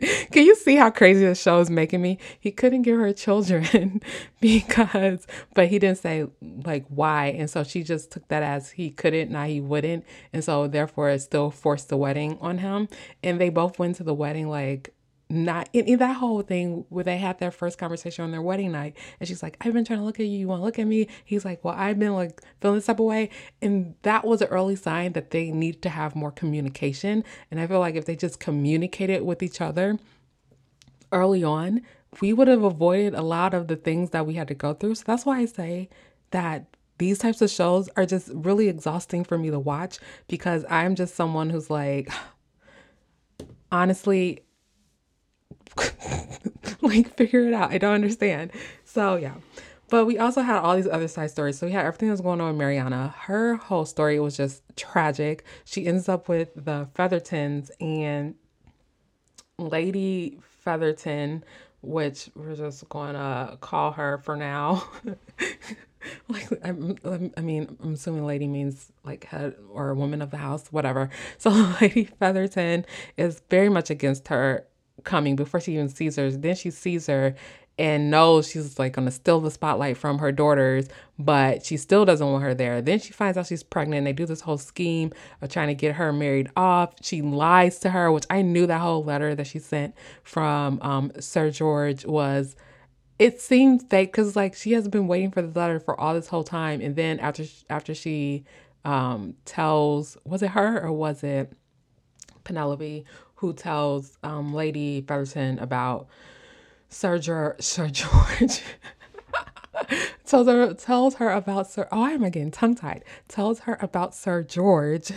[0.30, 2.18] Can you see how crazy the show is making me?
[2.38, 4.00] He couldn't give her children
[4.40, 7.26] because, but he didn't say like why.
[7.26, 10.04] And so she just took that as he couldn't, now he wouldn't.
[10.32, 12.88] And so therefore it still forced the wedding on him.
[13.24, 14.94] And they both went to the wedding like
[15.30, 18.72] not in, in, that whole thing where they had their first conversation on their wedding
[18.72, 20.78] night and she's like i've been trying to look at you you want to look
[20.78, 21.06] at me?
[21.24, 23.30] He's like well i've been like feeling this type of way.
[23.60, 27.66] And that was an early sign that they need to have more communication and i
[27.66, 29.98] feel like if they just communicated with each other
[31.12, 31.82] early on
[32.20, 34.94] we would have avoided a lot of the things that we had to go through.
[34.94, 35.88] So that's why i say
[36.30, 36.66] that
[36.98, 41.14] these types of shows are just really exhausting for me to watch because i'm just
[41.14, 42.10] someone who's like
[43.72, 44.40] honestly
[46.82, 47.72] like figure it out.
[47.72, 48.52] I don't understand.
[48.84, 49.34] So yeah.
[49.90, 51.58] But we also had all these other side stories.
[51.58, 53.14] So we had everything that was going on with Mariana.
[53.20, 55.44] Her whole story was just tragic.
[55.64, 58.34] She ends up with the Feathertons and
[59.58, 61.42] Lady Featherton,
[61.80, 64.86] which we're just going to call her for now.
[66.28, 66.96] like I'm,
[67.36, 71.10] I mean, I'm assuming lady means like head or woman of the house, whatever.
[71.38, 72.84] So Lady Featherton
[73.16, 74.66] is very much against her
[75.04, 76.30] coming before she even sees her.
[76.30, 77.34] Then she sees her
[77.78, 82.26] and knows she's like gonna steal the spotlight from her daughters, but she still doesn't
[82.26, 82.82] want her there.
[82.82, 84.04] Then she finds out she's pregnant.
[84.04, 86.94] They do this whole scheme of trying to get her married off.
[87.02, 91.12] She lies to her, which I knew that whole letter that she sent from um,
[91.20, 92.56] Sir George was.
[93.18, 96.28] It seemed fake because like she has been waiting for the letter for all this
[96.28, 98.44] whole time, and then after after she
[98.84, 101.52] um, tells, was it her or was it
[102.44, 103.04] Penelope
[103.38, 106.08] who tells um, Lady Featherton about
[106.88, 108.62] Sir, George, Sir George.
[110.26, 111.86] tells her tells her about Sir.
[111.92, 113.04] Oh, I am I getting tongue tied?
[113.28, 115.12] Tells her about Sir George.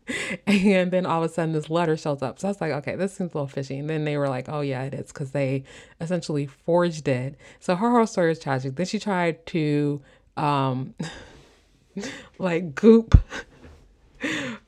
[0.46, 2.38] and then all of a sudden this letter shows up.
[2.38, 3.78] So I was like, okay, this seems a little fishy.
[3.78, 5.64] And then they were like, oh yeah, it is because they
[6.00, 7.36] essentially forged it.
[7.58, 8.76] So her whole story is tragic.
[8.76, 10.02] Then she tried to
[10.36, 10.94] um
[12.38, 13.18] like goop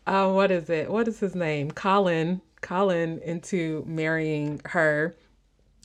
[0.06, 0.90] uh, what is it?
[0.90, 1.70] What is his name?
[1.70, 5.14] Colin Colin into marrying her.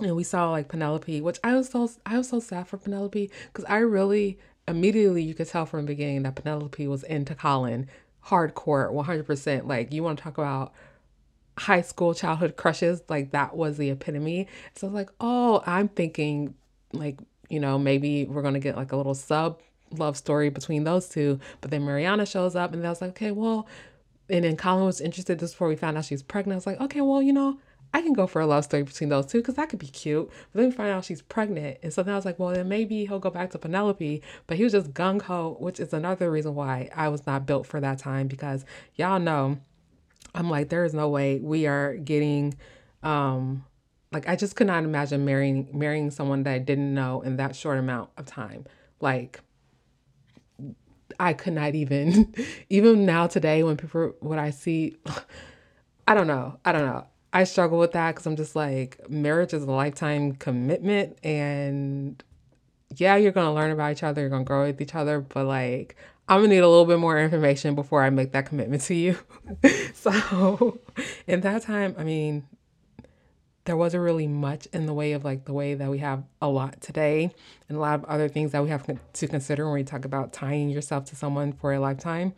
[0.01, 3.29] And we saw like Penelope, which I was so I was so sad for Penelope
[3.47, 7.87] because I really immediately you could tell from the beginning that Penelope was into Colin
[8.25, 10.73] hardcore 100% like you want to talk about
[11.57, 13.01] high school childhood crushes?
[13.09, 14.47] Like that was the epitome.
[14.75, 16.55] So I was like oh i'm thinking
[16.93, 19.61] like you know maybe we're gonna get like a little sub
[19.91, 21.41] love story between those two.
[21.59, 23.67] But then mariana shows up and I was like okay well
[24.29, 26.55] and then Colin was interested This before we found out she's pregnant.
[26.55, 27.59] I was like, okay, well, you know,
[27.93, 30.29] I can go for a love story between those two because that could be cute.
[30.51, 31.79] But then we find out she's pregnant.
[31.81, 34.21] And so then I was like, well, then maybe he'll go back to Penelope.
[34.45, 37.65] But he was just gung ho, which is another reason why I was not built
[37.65, 38.63] for that time because
[38.95, 39.57] y'all know
[40.35, 42.55] I'm like, there is no way we are getting
[43.01, 43.65] um
[44.11, 47.55] like I just could not imagine marrying marrying someone that I didn't know in that
[47.55, 48.65] short amount of time.
[49.01, 49.41] Like
[51.19, 52.33] I could not even,
[52.69, 54.97] even now today when people, what I see,
[56.07, 56.59] I don't know.
[56.65, 57.05] I don't know.
[57.31, 61.17] I struggle with that because I'm just like, marriage is a lifetime commitment.
[61.23, 62.23] And
[62.95, 65.21] yeah, you're going to learn about each other, you're going to grow with each other,
[65.21, 65.95] but like,
[66.29, 69.17] I'm gonna need a little bit more information before I make that commitment to you.
[69.95, 70.79] so,
[71.25, 72.45] in that time, I mean,
[73.69, 76.47] there wasn't really much in the way of like the way that we have a
[76.47, 77.29] lot today
[77.67, 80.33] and a lot of other things that we have to consider when we talk about
[80.33, 82.33] tying yourself to someone for a lifetime.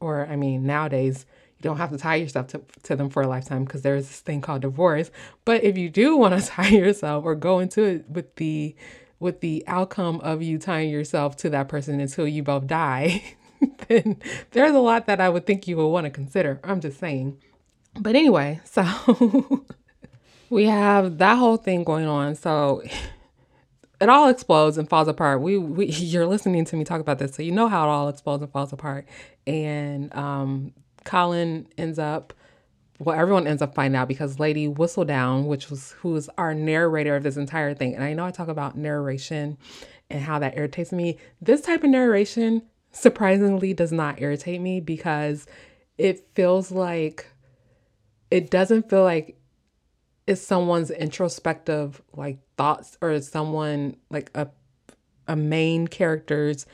[0.00, 1.24] Or i mean nowadays
[1.56, 4.20] you don't have to tie yourself to, to them for a lifetime because there's this
[4.20, 5.10] thing called divorce.
[5.46, 8.76] But if you do want to tie yourself or go into it with the
[9.18, 13.22] with the outcome of you tying yourself to that person until you both die
[13.88, 14.18] then
[14.50, 16.60] there's a lot that i would think you would want to consider.
[16.62, 17.38] I'm just saying.
[17.98, 19.64] But anyway so
[20.50, 22.34] we have that whole thing going on.
[22.34, 22.82] So
[24.00, 25.40] it all explodes and falls apart.
[25.40, 28.08] We, we you're listening to me talk about this, so you know how it all
[28.08, 29.06] explodes and falls apart.
[29.46, 30.72] And um,
[31.04, 32.32] Colin ends up,
[32.98, 37.16] well, everyone ends up finding out because Lady Whistledown, which was who is our narrator
[37.16, 39.58] of this entire thing, and I know I talk about narration
[40.08, 41.18] and how that irritates me.
[41.40, 45.46] This type of narration surprisingly does not irritate me because
[45.98, 47.26] it feels like
[48.30, 49.35] it doesn't feel like
[50.26, 54.48] is someone's introspective like thoughts or is someone like a
[55.28, 56.66] a main character's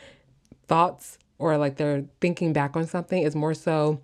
[0.67, 4.01] thoughts or like they're thinking back on something is more so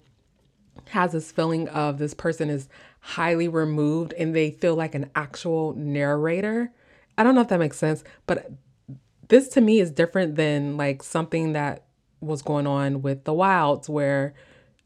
[0.91, 2.69] has this feeling of this person is
[3.01, 6.73] highly removed and they feel like an actual narrator.
[7.17, 8.51] I don't know if that makes sense, but
[9.29, 11.85] this to me is different than like something that
[12.21, 14.35] was going on with the wilds where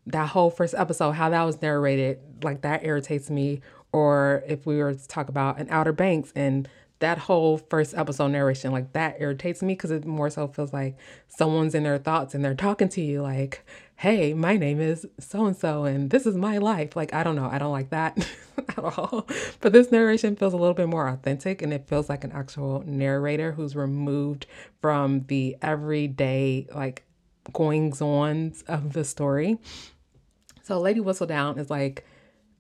[0.06, 3.60] that whole first episode how that was narrated like that irritates me
[3.93, 6.68] or if we were to talk about an Outer Banks and
[7.03, 10.97] that whole first episode narration like that irritates me because it more so feels like
[11.26, 13.66] someone's in their thoughts and they're talking to you like
[13.97, 16.97] hey my name is so and so and this is my life.
[16.97, 17.49] Like i don't know.
[17.51, 18.16] I don't like that
[18.59, 19.26] at all.
[19.61, 22.84] But this narration feels a little bit more authentic and it feels like an actual
[22.86, 24.47] narrator who's removed
[24.80, 27.05] from the everyday like
[27.53, 29.59] goings ons of the story.
[30.62, 32.05] So lady whistledown is like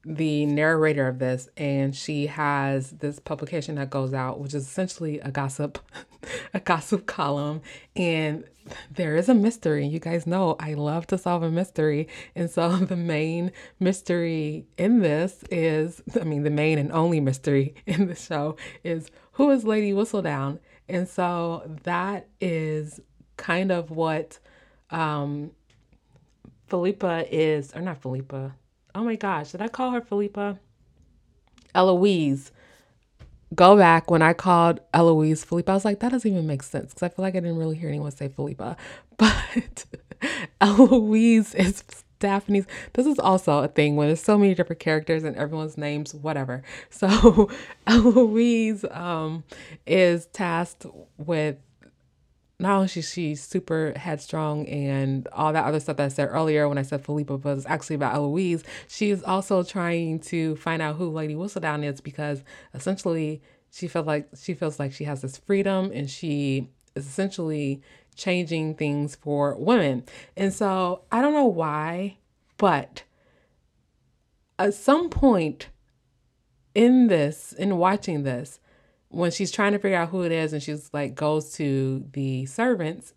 [0.04, 5.20] the narrator of this and she has this publication that goes out which is essentially
[5.20, 5.78] a gossip
[6.54, 7.60] a gossip column.
[7.96, 8.44] And
[8.90, 9.86] there is a mystery.
[9.86, 12.08] You guys know i love to solve a mystery.
[12.34, 17.74] And so the main mystery in this is i mean the main and only mystery
[17.86, 20.58] in the show is who is lady whistledown?
[20.88, 23.00] And so that is
[23.36, 24.38] kind of what
[24.90, 25.52] um
[26.68, 28.54] philippa is or not philippa
[28.94, 30.58] oh my gosh, did I call her Philippa?
[31.74, 32.52] Eloise.
[33.54, 35.72] Go back when I called Eloise Philippa.
[35.72, 37.76] I was like, that doesn't even make sense because I feel like I didn't really
[37.76, 38.76] hear anyone say Philippa.
[39.18, 39.84] But
[40.60, 41.84] Eloise is
[42.18, 42.66] Daphne's.
[42.94, 46.62] This is also a thing when there's so many different characters and everyone's names, whatever.
[46.90, 47.50] So
[47.86, 49.44] Eloise um,
[49.86, 50.86] is tasked
[51.18, 51.56] with
[52.58, 56.68] not only is she super headstrong and all that other stuff that I said earlier
[56.68, 60.96] when I said Philippa was actually about Eloise, she is also trying to find out
[60.96, 62.42] who Lady Whistledown is because
[62.74, 63.42] essentially
[63.72, 67.82] she felt like she feels like she has this freedom and she is essentially
[68.14, 70.04] changing things for women.
[70.36, 72.18] And so I don't know why,
[72.58, 73.02] but
[74.58, 75.68] at some point
[76.74, 78.60] in this, in watching this,
[79.12, 82.46] when she's trying to figure out who it is and she's like goes to the
[82.46, 83.14] servants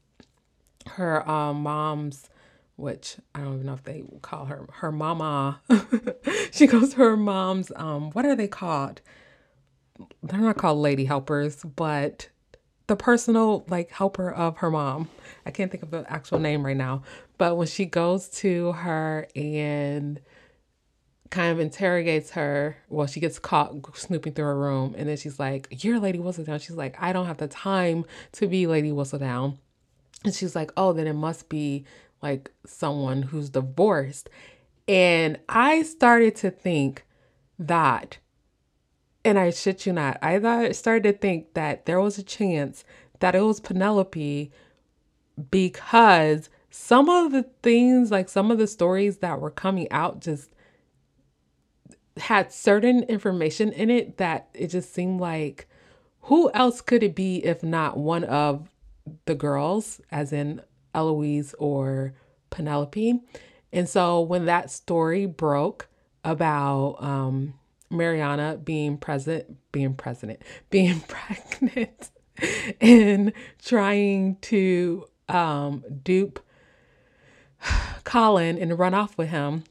[0.88, 2.30] her um, mom's
[2.76, 5.62] which I don't even know if they call her her mama.
[6.52, 9.02] she goes to her mom's um what are they called?
[10.24, 12.30] They're not called lady helpers, but
[12.88, 15.10] the personal like helper of her mom.
[15.46, 17.04] I can't think of the actual name right now.
[17.38, 20.20] But when she goes to her and
[21.36, 22.78] kind of interrogates her.
[22.88, 26.62] Well, she gets caught snooping through her room, and then she's like, "You're Lady Whistledown."
[26.62, 29.58] She's like, "I don't have the time to be Lady Whistledown,"
[30.24, 31.84] and she's like, "Oh, then it must be
[32.22, 34.30] like someone who's divorced."
[34.88, 37.06] And I started to think
[37.60, 38.18] that,
[39.26, 42.86] and I shit you not, I thought started to think that there was a chance
[43.20, 44.52] that it was Penelope
[45.52, 50.55] because some of the things, like some of the stories that were coming out, just
[52.18, 55.68] had certain information in it that it just seemed like
[56.22, 58.70] who else could it be if not one of
[59.26, 60.62] the girls, as in
[60.94, 62.16] Eloise or
[62.50, 63.22] Penelope?
[63.72, 65.88] And so when that story broke
[66.24, 67.54] about um,
[67.92, 72.10] Mariana being present, being president, being pregnant,
[72.82, 73.32] and
[73.64, 76.40] trying to um, dupe
[78.04, 79.64] Colin and run off with him,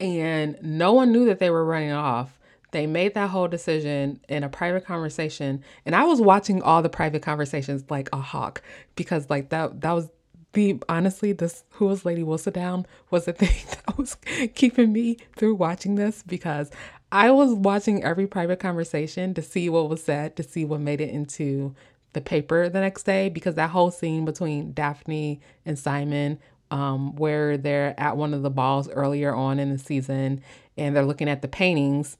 [0.00, 2.38] and no one knew that they were running off.
[2.72, 6.88] They made that whole decision in a private conversation, and I was watching all the
[6.88, 8.62] private conversations like a hawk
[8.94, 10.08] because like that that was
[10.52, 14.16] the honestly this who was Lady Whistledown was the thing that was
[14.54, 16.70] keeping me through watching this because
[17.12, 21.00] I was watching every private conversation to see what was said, to see what made
[21.00, 21.74] it into
[22.12, 26.38] the paper the next day because that whole scene between Daphne and Simon
[26.70, 30.40] um, where they're at one of the balls earlier on in the season
[30.76, 32.16] and they're looking at the paintings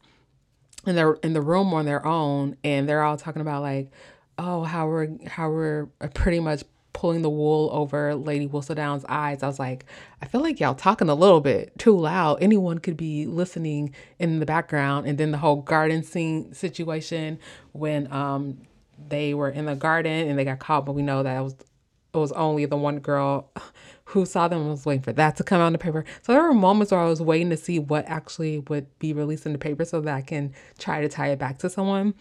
[0.86, 3.90] and they're in the room on their own and they're all talking about like
[4.38, 9.42] oh how we're how we're pretty much pulling the wool over lady whistledown's eyes.
[9.42, 9.86] I was like
[10.20, 12.42] i feel like y'all talking a little bit too loud.
[12.42, 15.06] Anyone could be listening in the background.
[15.06, 17.38] And then the whole garden scene situation
[17.72, 18.58] when um
[19.08, 21.54] they were in the garden and they got caught but we know that it was
[22.12, 23.50] it was only the one girl
[24.10, 26.04] who saw them was waiting for that to come out in the paper.
[26.22, 29.46] So there were moments where I was waiting to see what actually would be released
[29.46, 32.14] in the paper so that I can try to tie it back to someone.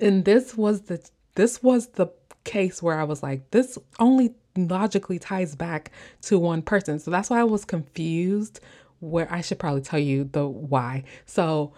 [0.00, 2.08] And this was the this was the
[2.44, 5.90] case where I was like, this only logically ties back
[6.22, 6.98] to one person.
[6.98, 8.60] So that's why I was confused
[9.00, 11.04] where I should probably tell you the why.
[11.26, 11.74] So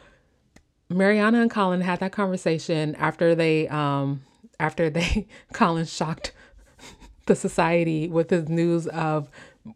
[0.89, 4.23] Mariana and Colin had that conversation after they um
[4.61, 6.33] after they Colin shocked
[7.27, 9.29] the society with his news of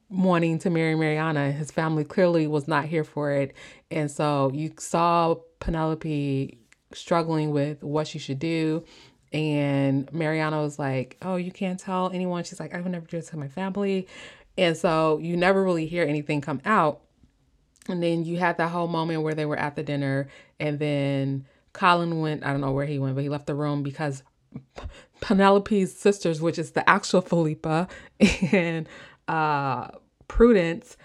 [0.08, 1.52] wanting to marry Mariana.
[1.52, 3.54] His family clearly was not here for it.
[3.90, 6.58] And so you saw Penelope
[6.92, 8.84] struggling with what she should do.
[9.32, 12.44] And Mariana was like, Oh, you can't tell anyone.
[12.44, 14.08] She's like, I would never do it to my family.
[14.56, 17.00] And so you never really hear anything come out.
[17.88, 20.28] And then you had that whole moment where they were at the dinner,
[20.60, 23.82] and then Colin went, I don't know where he went, but he left the room
[23.82, 24.22] because
[25.20, 27.88] Penelope's sisters, which is the actual Philippa
[28.52, 28.88] and
[29.28, 29.88] uh,
[30.28, 30.96] Prudence,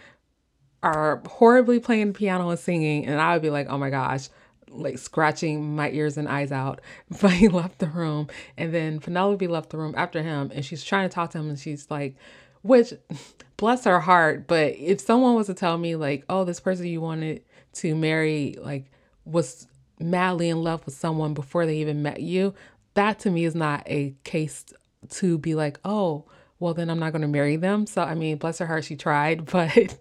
[0.84, 3.06] are horribly playing piano and singing.
[3.06, 4.30] And I would be like, oh my gosh,
[4.70, 6.82] like scratching my ears and eyes out.
[7.22, 8.28] But he left the room.
[8.58, 11.50] And then Penelope left the room after him and she's trying to talk to him
[11.50, 12.16] and she's like,
[12.62, 12.94] which
[13.58, 14.48] bless her heart.
[14.48, 17.44] But if someone was to tell me, like, oh, this person you wanted
[17.74, 18.92] to marry, like,
[19.26, 19.68] was
[20.00, 22.54] madly in love with someone before they even met you,
[22.96, 24.66] that to me is not a case
[25.10, 26.26] to be like, oh,
[26.60, 27.86] well, then I'm not going to marry them.
[27.86, 29.96] So, I mean, bless her heart, she tried, but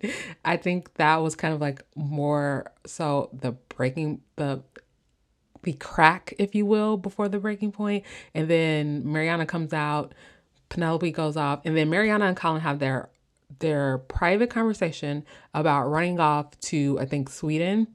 [0.45, 4.62] I think that was kind of like more so the breaking, the
[5.62, 8.05] the crack, if you will, before the breaking point.
[8.34, 10.14] And then Mariana comes out,
[10.68, 13.11] Penelope goes off, and then Mariana and Colin have their
[13.61, 15.24] their private conversation
[15.55, 17.88] about running off to I think Sweden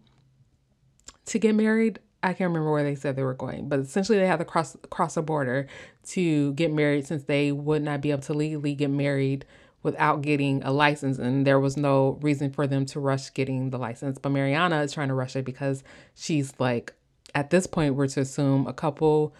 [1.25, 1.99] to get married.
[2.21, 4.75] I can't remember where they said they were going, but essentially they had to cross
[4.89, 5.67] cross a border
[6.09, 9.45] to get married since they would not be able to legally get married
[9.81, 13.77] without getting a license and there was no reason for them to rush getting the
[13.77, 14.17] license.
[14.17, 15.83] But Mariana is trying to rush it because
[16.15, 16.93] she's like
[17.33, 19.33] at this point we're to assume a couple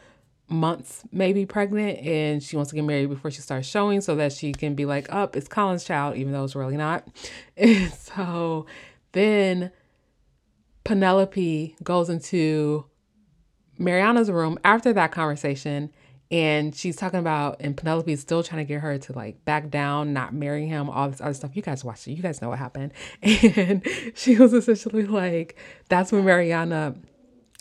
[0.48, 4.34] months maybe pregnant and she wants to get married before she starts showing so that
[4.34, 7.08] she can be like up oh, it's colin's child even though it's really not
[7.58, 8.66] and so
[9.12, 9.72] then
[10.84, 12.86] penelope goes into
[13.78, 15.92] mariana's room after that conversation
[16.32, 20.14] and she's talking about and penelope's still trying to get her to like back down
[20.14, 21.56] not marry him all this other stuff.
[21.56, 22.12] You guys watched it.
[22.12, 22.92] You guys know what happened.
[23.24, 25.58] And she was essentially like
[25.90, 26.96] that's when mariana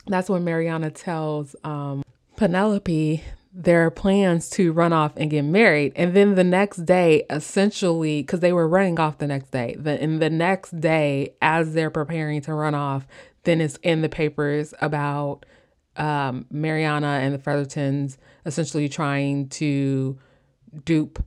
[0.06, 2.02] that's when mariana tells um
[2.36, 3.24] Penelope
[3.58, 5.92] their plans to run off and get married.
[5.96, 10.00] And then the next day, essentially, because they were running off the next day, the,
[10.00, 13.08] in the next day, as they're preparing to run off,
[13.42, 15.44] then it's in the papers about
[15.96, 20.16] um, Mariana and the Feathertons essentially trying to
[20.84, 21.20] dupe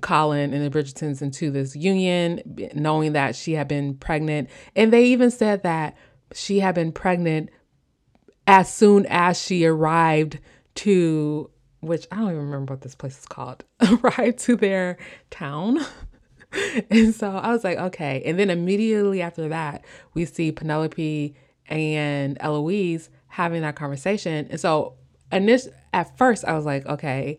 [0.00, 2.40] Colin and the Bridgertons into this union,
[2.74, 4.50] knowing that she had been pregnant.
[4.74, 5.96] And they even said that
[6.32, 7.50] she had been pregnant
[8.48, 10.40] as soon as she arrived
[10.76, 11.50] to
[11.80, 14.96] which I don't even remember what this place is called, arrived to their
[15.30, 15.78] town.
[16.90, 18.22] and so I was like, okay.
[18.24, 21.34] And then immediately after that, we see Penelope
[21.66, 24.46] and Eloise having that conversation.
[24.50, 24.94] And so
[25.32, 27.38] initial, at first I was like, okay,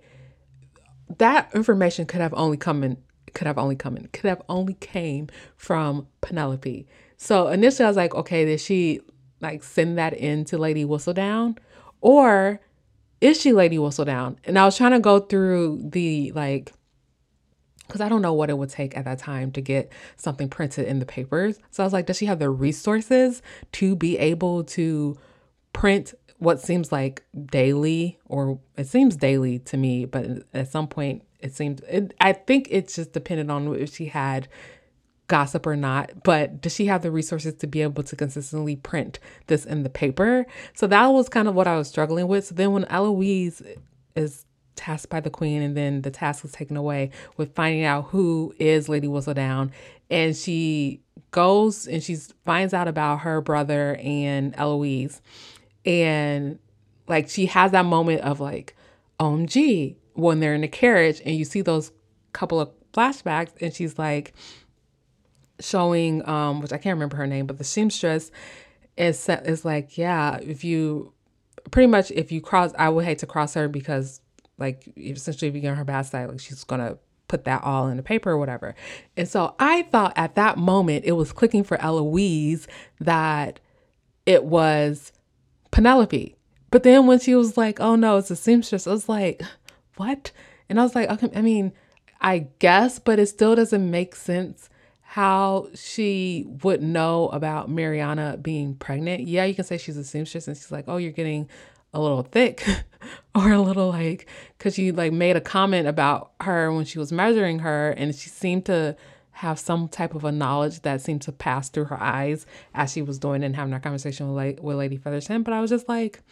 [1.17, 2.97] that information could have only come in
[3.33, 5.27] could have only come in could have only came
[5.57, 6.87] from Penelope.
[7.17, 9.01] So initially I was like, okay, did she
[9.41, 11.57] like send that in to Lady Whistledown?
[12.01, 12.61] Or
[13.21, 14.37] is she Lady Whistledown?
[14.45, 16.73] And I was trying to go through the like
[17.87, 20.87] because I don't know what it would take at that time to get something printed
[20.87, 21.59] in the papers.
[21.69, 23.41] So I was like, does she have the resources
[23.73, 25.17] to be able to
[25.71, 31.23] print what seems like daily, or it seems daily to me, but at some point
[31.39, 34.47] it seems, it, I think it's just dependent on if she had
[35.27, 39.19] gossip or not, but does she have the resources to be able to consistently print
[39.47, 40.45] this in the paper?
[40.73, 42.45] So that was kind of what I was struggling with.
[42.45, 43.61] So then when Eloise
[44.15, 44.45] is
[44.75, 48.53] tasked by the queen and then the task is taken away with finding out who
[48.59, 49.71] is Lady Whistledown
[50.09, 51.01] and she
[51.31, 52.15] goes and she
[52.45, 55.21] finds out about her brother and Eloise
[55.85, 56.59] and
[57.07, 58.75] like she has that moment of like
[59.19, 61.91] OMG when they're in the carriage and you see those
[62.33, 64.33] couple of flashbacks and she's like
[65.59, 68.31] showing um which I can't remember her name, but the seamstress
[68.97, 71.13] is is like, yeah, if you
[71.71, 74.21] pretty much if you cross I would hate to cross her because
[74.57, 76.97] like essentially if you get her bad side, like she's gonna
[77.27, 78.75] put that all in the paper or whatever.
[79.17, 82.67] And so I thought at that moment it was clicking for Eloise
[82.99, 83.59] that
[84.25, 85.11] it was
[85.71, 86.35] Penelope.
[86.71, 89.41] But then when she was like, oh no, it's a seamstress, I was like,
[89.97, 90.31] what?
[90.69, 91.73] And I was like, okay, I mean,
[92.21, 94.69] I guess, but it still doesn't make sense
[95.15, 99.25] how she would know about Mariana being pregnant.
[99.25, 101.47] Yeah, you can say she's a seamstress and she's like, oh, you're getting
[101.93, 102.67] a little thick
[103.33, 107.13] or a little like, because you like made a comment about her when she was
[107.13, 108.97] measuring her and she seemed to
[109.31, 113.01] have some type of a knowledge that seemed to pass through her eyes as she
[113.01, 115.43] was doing and having that conversation with, with Lady Featherton.
[115.45, 116.23] But I was just like,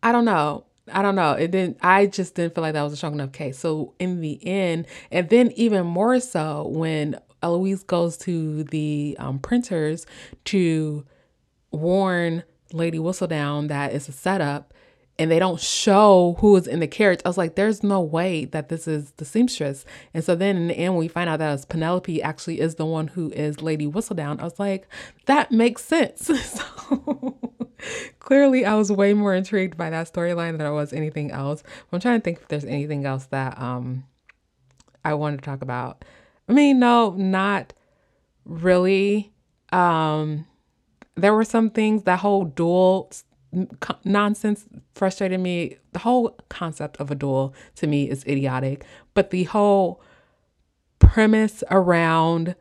[0.00, 0.65] I don't know.
[0.92, 1.32] I don't know.
[1.32, 1.78] It didn't.
[1.82, 3.58] I just didn't feel like that was a strong enough case.
[3.58, 9.38] So in the end, and then even more so when Eloise goes to the um,
[9.38, 10.06] printers
[10.46, 11.04] to
[11.70, 14.72] warn Lady Whistledown that it's a setup,
[15.18, 17.20] and they don't show who is in the carriage.
[17.24, 19.84] I was like, there's no way that this is the seamstress.
[20.12, 23.08] And so then in the end, we find out that Penelope actually is the one
[23.08, 24.40] who is Lady Whistledown.
[24.40, 24.86] I was like,
[25.24, 26.26] that makes sense.
[26.44, 27.38] so
[28.18, 31.62] clearly, I was way more intrigued by that storyline than I was anything else.
[31.92, 34.04] I'm trying to think if there's anything else that um
[35.04, 36.04] I want to talk about.
[36.48, 37.72] I mean, no, not
[38.44, 39.32] really.
[39.72, 40.46] Um,
[41.14, 43.10] there were some things that whole duel
[44.04, 45.76] nonsense frustrated me.
[45.92, 48.84] The whole concept of a duel to me is idiotic,
[49.14, 50.02] but the whole
[50.98, 52.54] premise around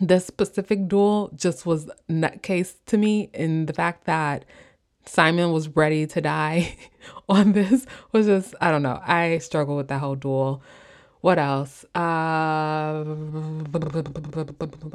[0.00, 4.44] this specific duel just was nutcase to me in the fact that
[5.06, 6.76] Simon was ready to die
[7.28, 9.00] on this was just I don't know.
[9.04, 10.62] I struggle with that whole duel.
[11.20, 11.84] What else?
[11.94, 13.04] Uh,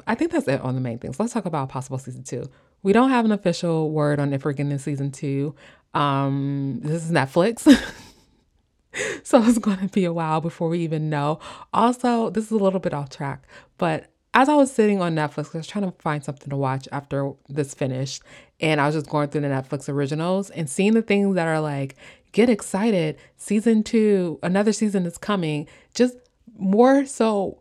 [0.07, 1.19] I think that's it on the main things.
[1.19, 2.49] Let's talk about possible season two.
[2.85, 5.55] We don't have an official word on if we're getting season two.
[5.95, 7.61] Um, this is Netflix.
[9.23, 11.39] so it's going to be a while before we even know.
[11.73, 13.47] Also, this is a little bit off track,
[13.79, 16.87] but as I was sitting on Netflix, I was trying to find something to watch
[16.91, 18.21] after this finished,
[18.59, 21.61] and I was just going through the Netflix originals and seeing the things that are
[21.61, 21.95] like
[22.33, 23.17] get excited.
[23.35, 25.67] Season two, another season is coming.
[25.95, 26.17] Just
[26.55, 27.57] more so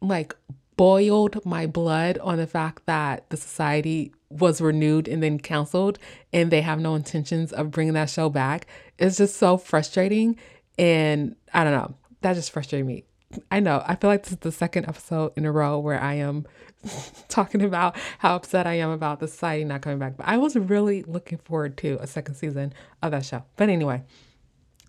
[0.00, 0.34] like
[0.80, 5.98] boiled my blood on the fact that the society was renewed and then canceled
[6.32, 8.66] and they have no intentions of bringing that show back.
[8.98, 10.38] It's just so frustrating.
[10.78, 13.04] And I don't know, that just frustrated me.
[13.50, 16.14] I know, I feel like this is the second episode in a row where I
[16.14, 16.46] am
[17.28, 20.16] talking about how upset I am about the society not coming back.
[20.16, 22.72] But I was really looking forward to a second season
[23.02, 23.42] of that show.
[23.56, 24.02] But anyway,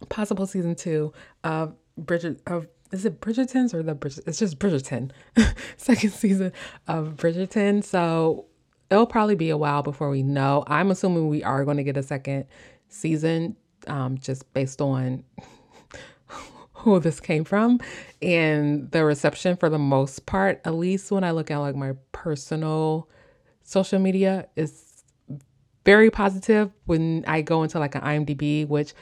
[0.07, 1.11] possible season two
[1.43, 4.25] of Bridget of is it Bridgerton's or the Bridget?
[4.27, 5.11] It's just Bridgerton,
[5.77, 6.51] second season
[6.87, 7.83] of Bridgerton.
[7.83, 8.45] So
[8.89, 10.63] it'll probably be a while before we know.
[10.67, 12.45] I'm assuming we are going to get a second
[12.89, 13.55] season,
[13.87, 15.23] um, just based on
[16.73, 17.79] who this came from
[18.21, 21.93] and the reception for the most part at least when i look at like my
[22.11, 23.07] personal
[23.61, 25.03] social media is
[25.85, 28.93] very positive when i go into like an imdb which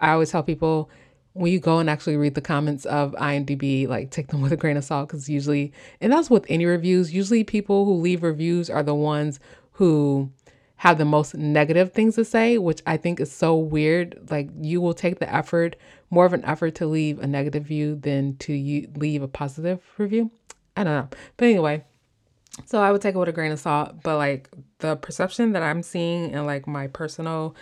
[0.00, 0.90] i always tell people
[1.38, 4.56] when you go and actually read the comments of imdb like take them with a
[4.56, 8.68] grain of salt because usually and that's with any reviews usually people who leave reviews
[8.68, 9.40] are the ones
[9.72, 10.30] who
[10.78, 14.28] have the most negative things to say, which I think is so weird.
[14.30, 15.74] Like you will take the effort,
[16.10, 18.52] more of an effort to leave a negative view than to
[18.96, 20.30] leave a positive review.
[20.76, 21.08] I don't know.
[21.36, 21.84] But anyway,
[22.64, 24.04] so I would take it with a grain of salt.
[24.04, 27.56] But like the perception that I'm seeing in like my personal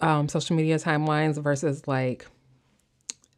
[0.00, 2.26] um, social media timelines versus like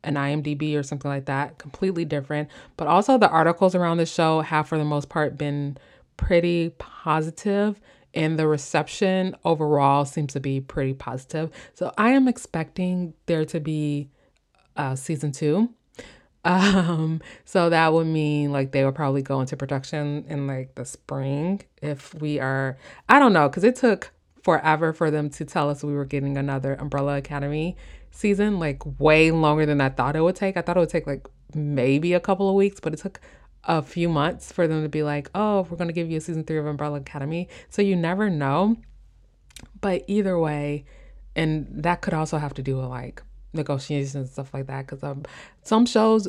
[0.04, 2.48] an IMDb or something like that, completely different.
[2.76, 5.76] But also the articles around the show have for the most part been
[6.16, 7.80] pretty positive
[8.14, 11.50] and the reception overall seems to be pretty positive.
[11.74, 14.08] So I am expecting there to be
[14.76, 15.70] uh, season two.
[16.44, 20.84] Um, so that would mean like they will probably go into production in like the
[20.86, 22.78] spring if we are,
[23.08, 24.12] I don't know, because it took
[24.44, 27.76] forever for them to tell us we were getting another Umbrella Academy
[28.10, 30.56] season, like way longer than I thought it would take.
[30.56, 33.20] I thought it would take like maybe a couple of weeks, but it took
[33.64, 36.20] a few months for them to be like, oh, we're going to give you a
[36.20, 37.48] season three of Umbrella Academy.
[37.68, 38.76] So you never know.
[39.80, 40.84] But either way,
[41.34, 44.86] and that could also have to do with like negotiations and stuff like that.
[44.86, 45.24] Because um,
[45.62, 46.28] some shows,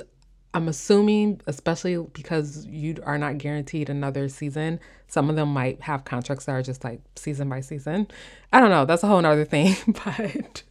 [0.54, 6.06] I'm assuming, especially because you are not guaranteed another season, some of them might have
[6.06, 8.08] contracts that are just like season by season.
[8.52, 8.86] I don't know.
[8.86, 9.76] That's a whole other thing.
[10.06, 10.64] But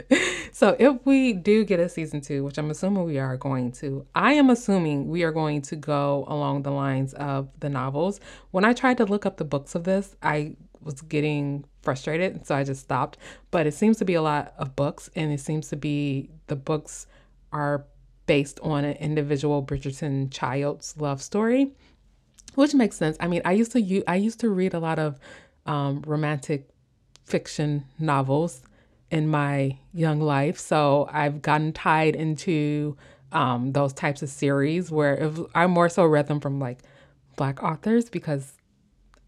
[0.52, 4.04] so if we do get a season two, which I'm assuming we are going to,
[4.14, 8.18] I am assuming we are going to go along the lines of the novels.
[8.50, 12.56] When I tried to look up the books of this, I was getting frustrated, so
[12.56, 13.18] I just stopped.
[13.52, 16.56] But it seems to be a lot of books, and it seems to be the
[16.56, 17.06] books
[17.52, 17.84] are
[18.28, 21.72] based on an individual Bridgerton child's love story,
[22.54, 23.16] which makes sense.
[23.18, 25.18] I mean, I used to I used to read a lot of
[25.66, 26.68] um, romantic
[27.24, 28.62] fiction novels
[29.10, 30.58] in my young life.
[30.58, 32.96] So I've gotten tied into
[33.32, 36.80] um, those types of series where I more so read them from like
[37.36, 38.52] black authors because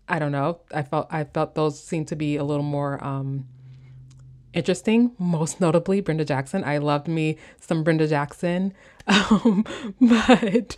[0.09, 0.61] I don't know.
[0.73, 3.47] I felt I felt those seemed to be a little more um,
[4.53, 5.13] interesting.
[5.19, 6.65] Most notably, Brenda Jackson.
[6.65, 8.73] I loved me some Brenda Jackson,
[9.07, 9.65] um,
[10.01, 10.77] but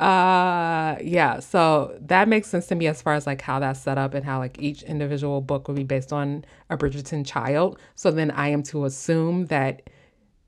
[0.00, 3.98] uh yeah so that makes sense to me as far as like how that's set
[3.98, 8.12] up and how like each individual book would be based on a bridgerton child so
[8.12, 9.90] then i am to assume that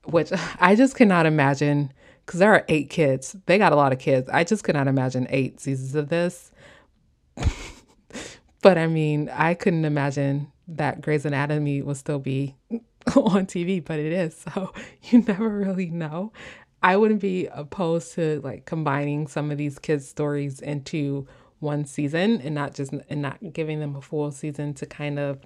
[0.04, 1.92] which i just cannot imagine
[2.24, 5.26] because there are eight kids they got a lot of kids i just cannot imagine
[5.30, 6.52] eight seasons of this
[8.62, 12.54] but i mean i couldn't imagine that Grey's Anatomy will still be
[13.16, 14.36] on TV, but it is.
[14.36, 16.32] So you never really know.
[16.82, 21.26] I wouldn't be opposed to like combining some of these kids' stories into
[21.58, 25.40] one season and not just and not giving them a full season to kind of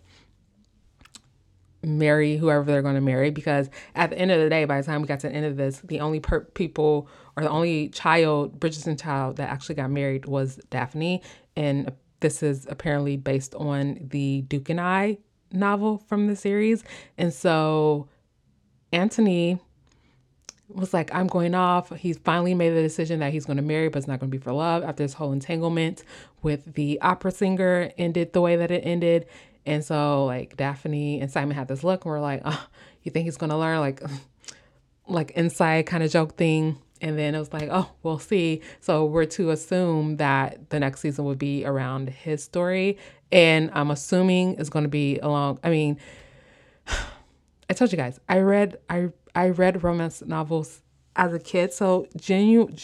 [1.82, 4.86] marry whoever they're going to marry because at the end of the day by the
[4.86, 7.06] time we got to the end of this the only per- people
[7.36, 11.20] or the only child bridgerton child that actually got married was daphne
[11.56, 11.92] and
[12.24, 15.16] this is apparently based on the duke and i
[15.52, 16.82] novel from the series
[17.16, 18.08] and so
[18.92, 19.60] anthony
[20.68, 21.94] was like, I'm going off.
[21.96, 24.36] He's finally made the decision that he's going to marry, but it's not going to
[24.36, 26.02] be for love after this whole entanglement
[26.42, 29.26] with the opera singer ended the way that it ended.
[29.66, 32.66] And so, like, Daphne and Simon had this look, and we're like, oh,
[33.02, 33.80] you think he's going to learn?
[33.80, 34.02] Like,
[35.06, 36.78] like inside kind of joke thing.
[37.04, 38.62] And then it was like, oh, we'll see.
[38.80, 42.96] So we're to assume that the next season would be around his story.
[43.30, 45.98] And I'm assuming it's going to be along, I mean,
[47.68, 50.80] I told you guys, I read, I I read romance novels
[51.14, 52.74] as a kid, so genuine.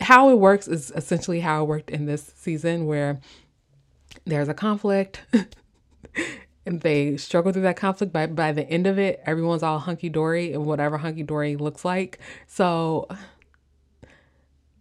[0.00, 3.20] How it works is essentially how it worked in this season, where
[4.24, 5.20] there's a conflict,
[6.66, 8.12] and they struggle through that conflict.
[8.12, 11.84] By by the end of it, everyone's all hunky dory, and whatever hunky dory looks
[11.84, 12.18] like.
[12.46, 13.08] So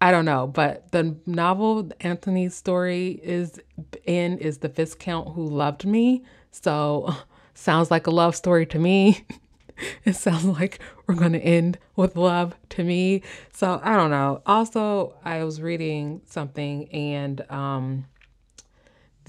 [0.02, 3.60] I don't know, but the novel Anthony's story is
[4.06, 6.24] in is the Viscount who loved me.
[6.52, 7.16] So
[7.54, 9.26] sounds like a love story to me.
[10.06, 13.24] it sounds like we're going to end with love to me.
[13.54, 14.42] So I don't know.
[14.46, 18.06] Also, I was reading something and um,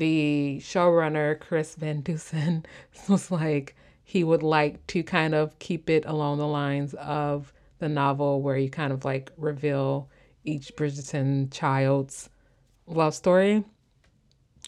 [0.01, 2.65] the showrunner, Chris Van Dusen,
[3.09, 7.89] was like, he would like to kind of keep it along the lines of the
[7.89, 10.09] novel where you kind of like reveal
[10.43, 12.31] each Bridgerton child's
[12.87, 13.63] love story.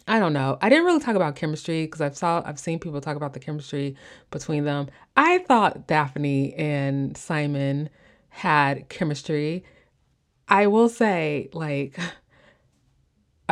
[0.07, 0.59] I don't know.
[0.61, 3.41] I didn't really talk about chemistry because I've saw I've seen people talk about the
[3.41, 3.97] chemistry
[4.30, 4.89] between them.
[5.16, 7.89] I thought Daphne and Simon
[8.28, 9.64] had chemistry.
[10.47, 11.99] I will say, like,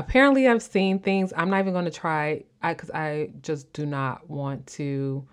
[0.00, 1.32] apparently I've seen things.
[1.36, 5.26] I'm not even going to try I because I just do not want to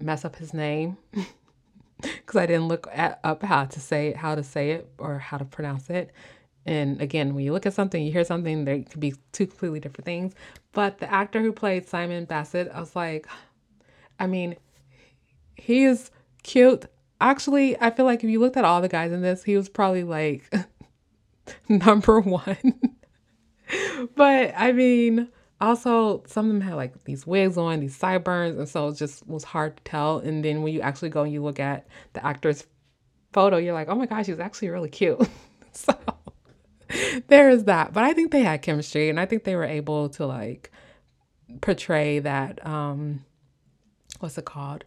[0.00, 0.96] mess up his name
[2.00, 5.18] because I didn't look at, up how to say it, how to say it or
[5.18, 6.12] how to pronounce it.
[6.66, 9.80] And again, when you look at something, you hear something, there could be two completely
[9.80, 10.34] different things.
[10.72, 13.26] But the actor who played Simon Basset, I was like,
[14.20, 14.56] I mean,
[15.56, 16.10] he is
[16.42, 16.86] cute.
[17.20, 19.68] Actually, I feel like if you looked at all the guys in this, he was
[19.68, 20.52] probably like
[21.68, 22.58] number one.
[24.14, 25.28] but I mean,
[25.60, 29.26] also some of them had like these wigs on, these sideburns, and so it just
[29.26, 30.18] was hard to tell.
[30.18, 32.66] And then when you actually go and you look at the actor's
[33.32, 35.20] photo, you're like, oh my gosh, he's actually really cute.
[35.72, 35.94] so
[37.26, 37.92] there is that.
[37.92, 40.70] But I think they had chemistry and I think they were able to like
[41.60, 43.24] portray that um
[44.20, 44.84] what's it called?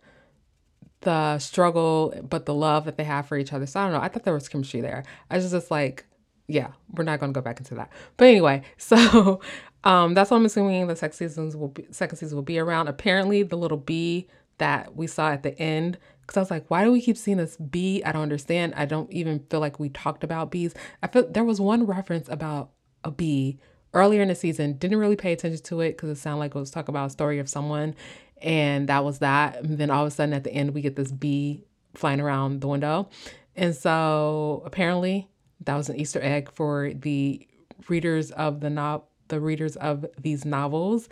[1.02, 3.66] The struggle but the love that they have for each other.
[3.66, 4.02] So I don't know.
[4.02, 5.04] I thought there was chemistry there.
[5.30, 6.06] I was just like,
[6.52, 7.92] yeah, we're not gonna go back into that.
[8.18, 9.40] But anyway, so
[9.84, 12.88] um that's what I'm assuming the second seasons will be second season will be around.
[12.88, 14.28] Apparently the little bee
[14.58, 17.38] that we saw at the end because I was like, why do we keep seeing
[17.38, 18.04] this bee?
[18.04, 18.74] I don't understand.
[18.78, 20.74] I don't even feel like we talked about bees.
[21.04, 22.70] I feel there was one reference about
[23.04, 23.60] a bee
[23.94, 24.74] earlier in the season.
[24.74, 27.10] Didn't really pay attention to it because it sounded like it was talking about a
[27.10, 27.96] story of someone,
[28.42, 29.62] and that was that.
[29.64, 31.64] And then all of a sudden at the end, we get this bee
[31.96, 33.10] flying around the window,
[33.56, 35.28] and so apparently
[35.66, 37.48] that was an Easter egg for the
[37.88, 41.08] readers of the no- the readers of these novels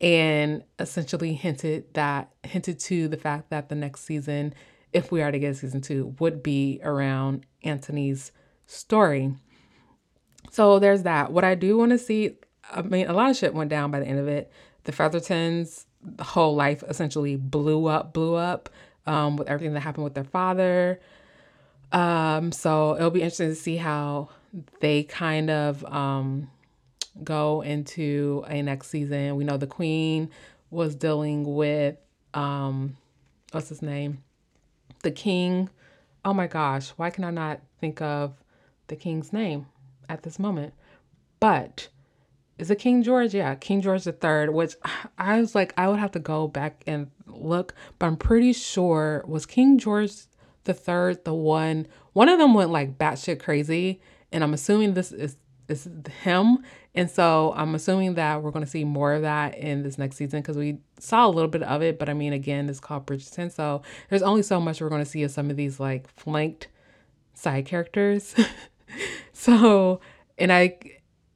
[0.00, 4.54] and essentially hinted that hinted to the fact that the next season,
[4.92, 8.32] if we are to get a season two, would be around Anthony's
[8.66, 9.34] story.
[10.50, 11.32] So there's that.
[11.32, 12.36] What I do want to see,
[12.70, 14.50] I mean, a lot of shit went down by the end of it.
[14.84, 18.70] The Feathertons, the whole life essentially blew up, blew up
[19.06, 21.00] um, with everything that happened with their father.
[21.92, 24.28] Um, so it'll be interesting to see how
[24.80, 26.50] they kind of um,
[27.22, 29.36] go into a next season.
[29.36, 30.30] We know the Queen
[30.70, 31.96] was dealing with
[32.32, 32.96] um
[33.52, 34.22] what's his name?
[35.02, 35.68] The King.
[36.24, 38.34] Oh my gosh, why can I not think of
[38.86, 39.66] the King's name
[40.08, 40.74] at this moment?
[41.40, 41.88] But
[42.58, 43.34] is it King George?
[43.34, 44.74] Yeah, King George III, which
[45.18, 49.24] I was like, I would have to go back and look, but I'm pretty sure
[49.26, 50.12] was King George
[50.64, 54.00] the third the one one of them went like batshit crazy,
[54.32, 55.36] and I'm assuming this is
[55.68, 55.88] is
[56.22, 59.96] him and so I'm assuming that we're going to see more of that in this
[59.96, 61.98] next season because we saw a little bit of it.
[61.98, 63.52] But I mean, again, it's called Bridgerton.
[63.52, 66.68] So there's only so much we're going to see of some of these like flanked
[67.34, 68.34] side characters.
[69.32, 70.00] so,
[70.36, 70.78] and I,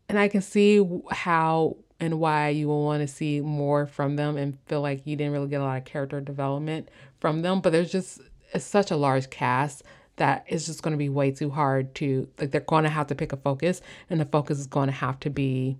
[0.09, 4.37] and I can see how and why you will want to see more from them
[4.37, 6.89] and feel like you didn't really get a lot of character development
[7.21, 7.61] from them.
[7.61, 8.21] But there's just
[8.55, 9.83] it's such a large cast
[10.17, 13.09] that it's just going to be way too hard to like they're going to have
[13.09, 15.77] to pick a focus and the focus is going to have to be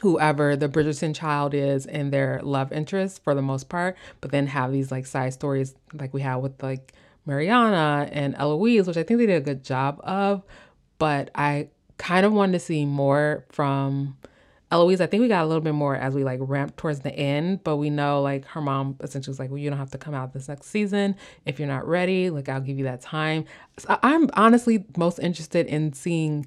[0.00, 4.46] whoever the Bridgerton child is and their love interest for the most part, but then
[4.46, 6.94] have these like side stories like we had with like
[7.26, 10.42] Mariana and Eloise, which I think they did a good job of,
[10.98, 14.16] but I kind of wanted to see more from
[14.72, 17.12] Eloise, I think we got a little bit more as we like ramped towards the
[17.12, 19.98] end, but we know like her mom essentially was like, well, you don't have to
[19.98, 22.30] come out this next season if you're not ready.
[22.30, 23.46] Like, I'll give you that time.
[23.78, 26.46] So I'm honestly most interested in seeing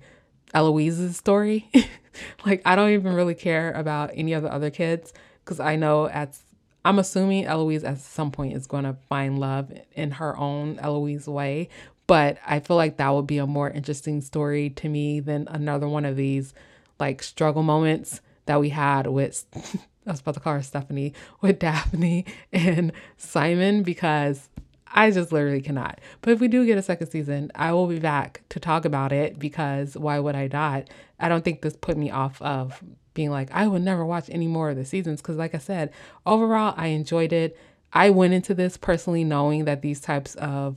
[0.53, 1.69] Eloise's story.
[2.45, 5.11] like, I don't even really care about any of the other kids
[5.43, 6.37] because I know at
[6.85, 11.27] I'm assuming Eloise at some point is going to find love in her own Eloise
[11.27, 11.69] way.
[12.07, 15.87] But I feel like that would be a more interesting story to me than another
[15.87, 16.53] one of these
[16.99, 19.45] like struggle moments that we had with
[20.05, 24.49] I was about to call her Stephanie with Daphne and Simon because
[24.93, 25.99] I just literally cannot.
[26.21, 29.11] But if we do get a second season, I will be back to talk about
[29.11, 30.89] it because why would I not?
[31.19, 32.83] I don't think this put me off of
[33.13, 35.91] being like, I would never watch any more of the seasons because, like I said,
[36.25, 37.57] overall, I enjoyed it.
[37.91, 40.75] I went into this personally knowing that these types of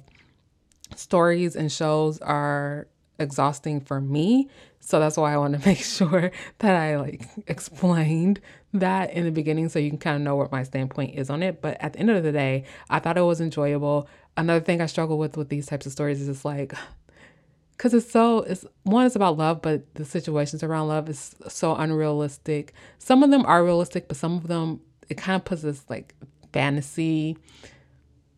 [0.95, 2.87] stories and shows are
[3.19, 4.49] exhausting for me.
[4.87, 6.31] So that's why I want to make sure
[6.61, 8.41] that I like explained
[8.73, 11.43] that in the beginning so you can kind of know what my standpoint is on
[11.43, 11.61] it.
[11.61, 14.09] But at the end of the day, I thought it was enjoyable.
[14.37, 16.73] Another thing I struggle with with these types of stories is it's like
[17.73, 21.75] because it's so it's one it's about love but the situations around love is so
[21.75, 24.81] unrealistic some of them are realistic but some of them
[25.11, 26.15] it kind of puts this like
[26.55, 27.37] fantasy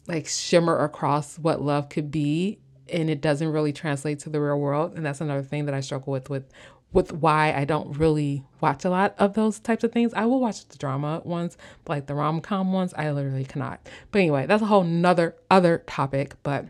[0.08, 2.58] like shimmer across what love could be
[2.90, 4.94] and it doesn't really translate to the real world.
[4.94, 6.50] And that's another thing that i struggle with with
[6.90, 10.14] with why i don't really watch a lot of those types of things.
[10.14, 12.94] I will watch the drama ones but like the rom-com ones.
[12.96, 13.86] I literally cannot.
[14.10, 16.34] But anyway that's a whole nother other topic.
[16.42, 16.66] But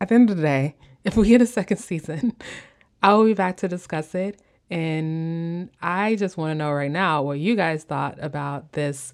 [0.00, 2.36] at the end of the day if we get a second season
[3.02, 4.40] i will be back to discuss it.
[4.70, 9.12] And i just want to know right now what you guys thought about this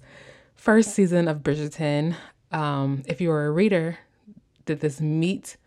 [0.55, 2.15] first season of bridgerton.
[2.51, 3.97] Um, if you were a reader
[4.69, 5.57] did this meet,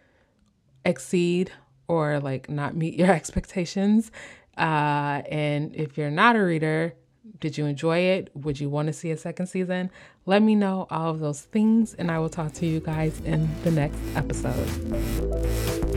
[0.84, 1.50] exceed,
[1.88, 4.12] or like not meet your expectations?
[4.56, 6.94] Uh, and if you're not a reader,
[7.40, 8.30] did you enjoy it?
[8.34, 9.90] Would you want to see a second season?
[10.24, 13.50] Let me know all of those things, and I will talk to you guys in
[13.64, 15.91] the next episode.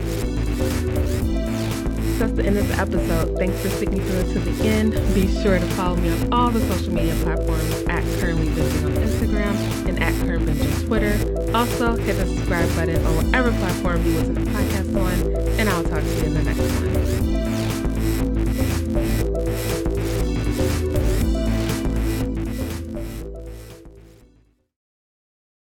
[2.18, 3.36] That's the end of the episode.
[3.36, 4.92] Thanks for sticking through it to the end.
[5.14, 8.92] Be sure to follow me on all the social media platforms at Currently Binging on
[8.92, 10.46] Instagram and at Current
[10.86, 11.12] Twitter.
[11.54, 15.84] Also, hit the subscribe button on whatever platform you listen to podcasts on, and I'll
[15.84, 17.25] talk to you in the next one.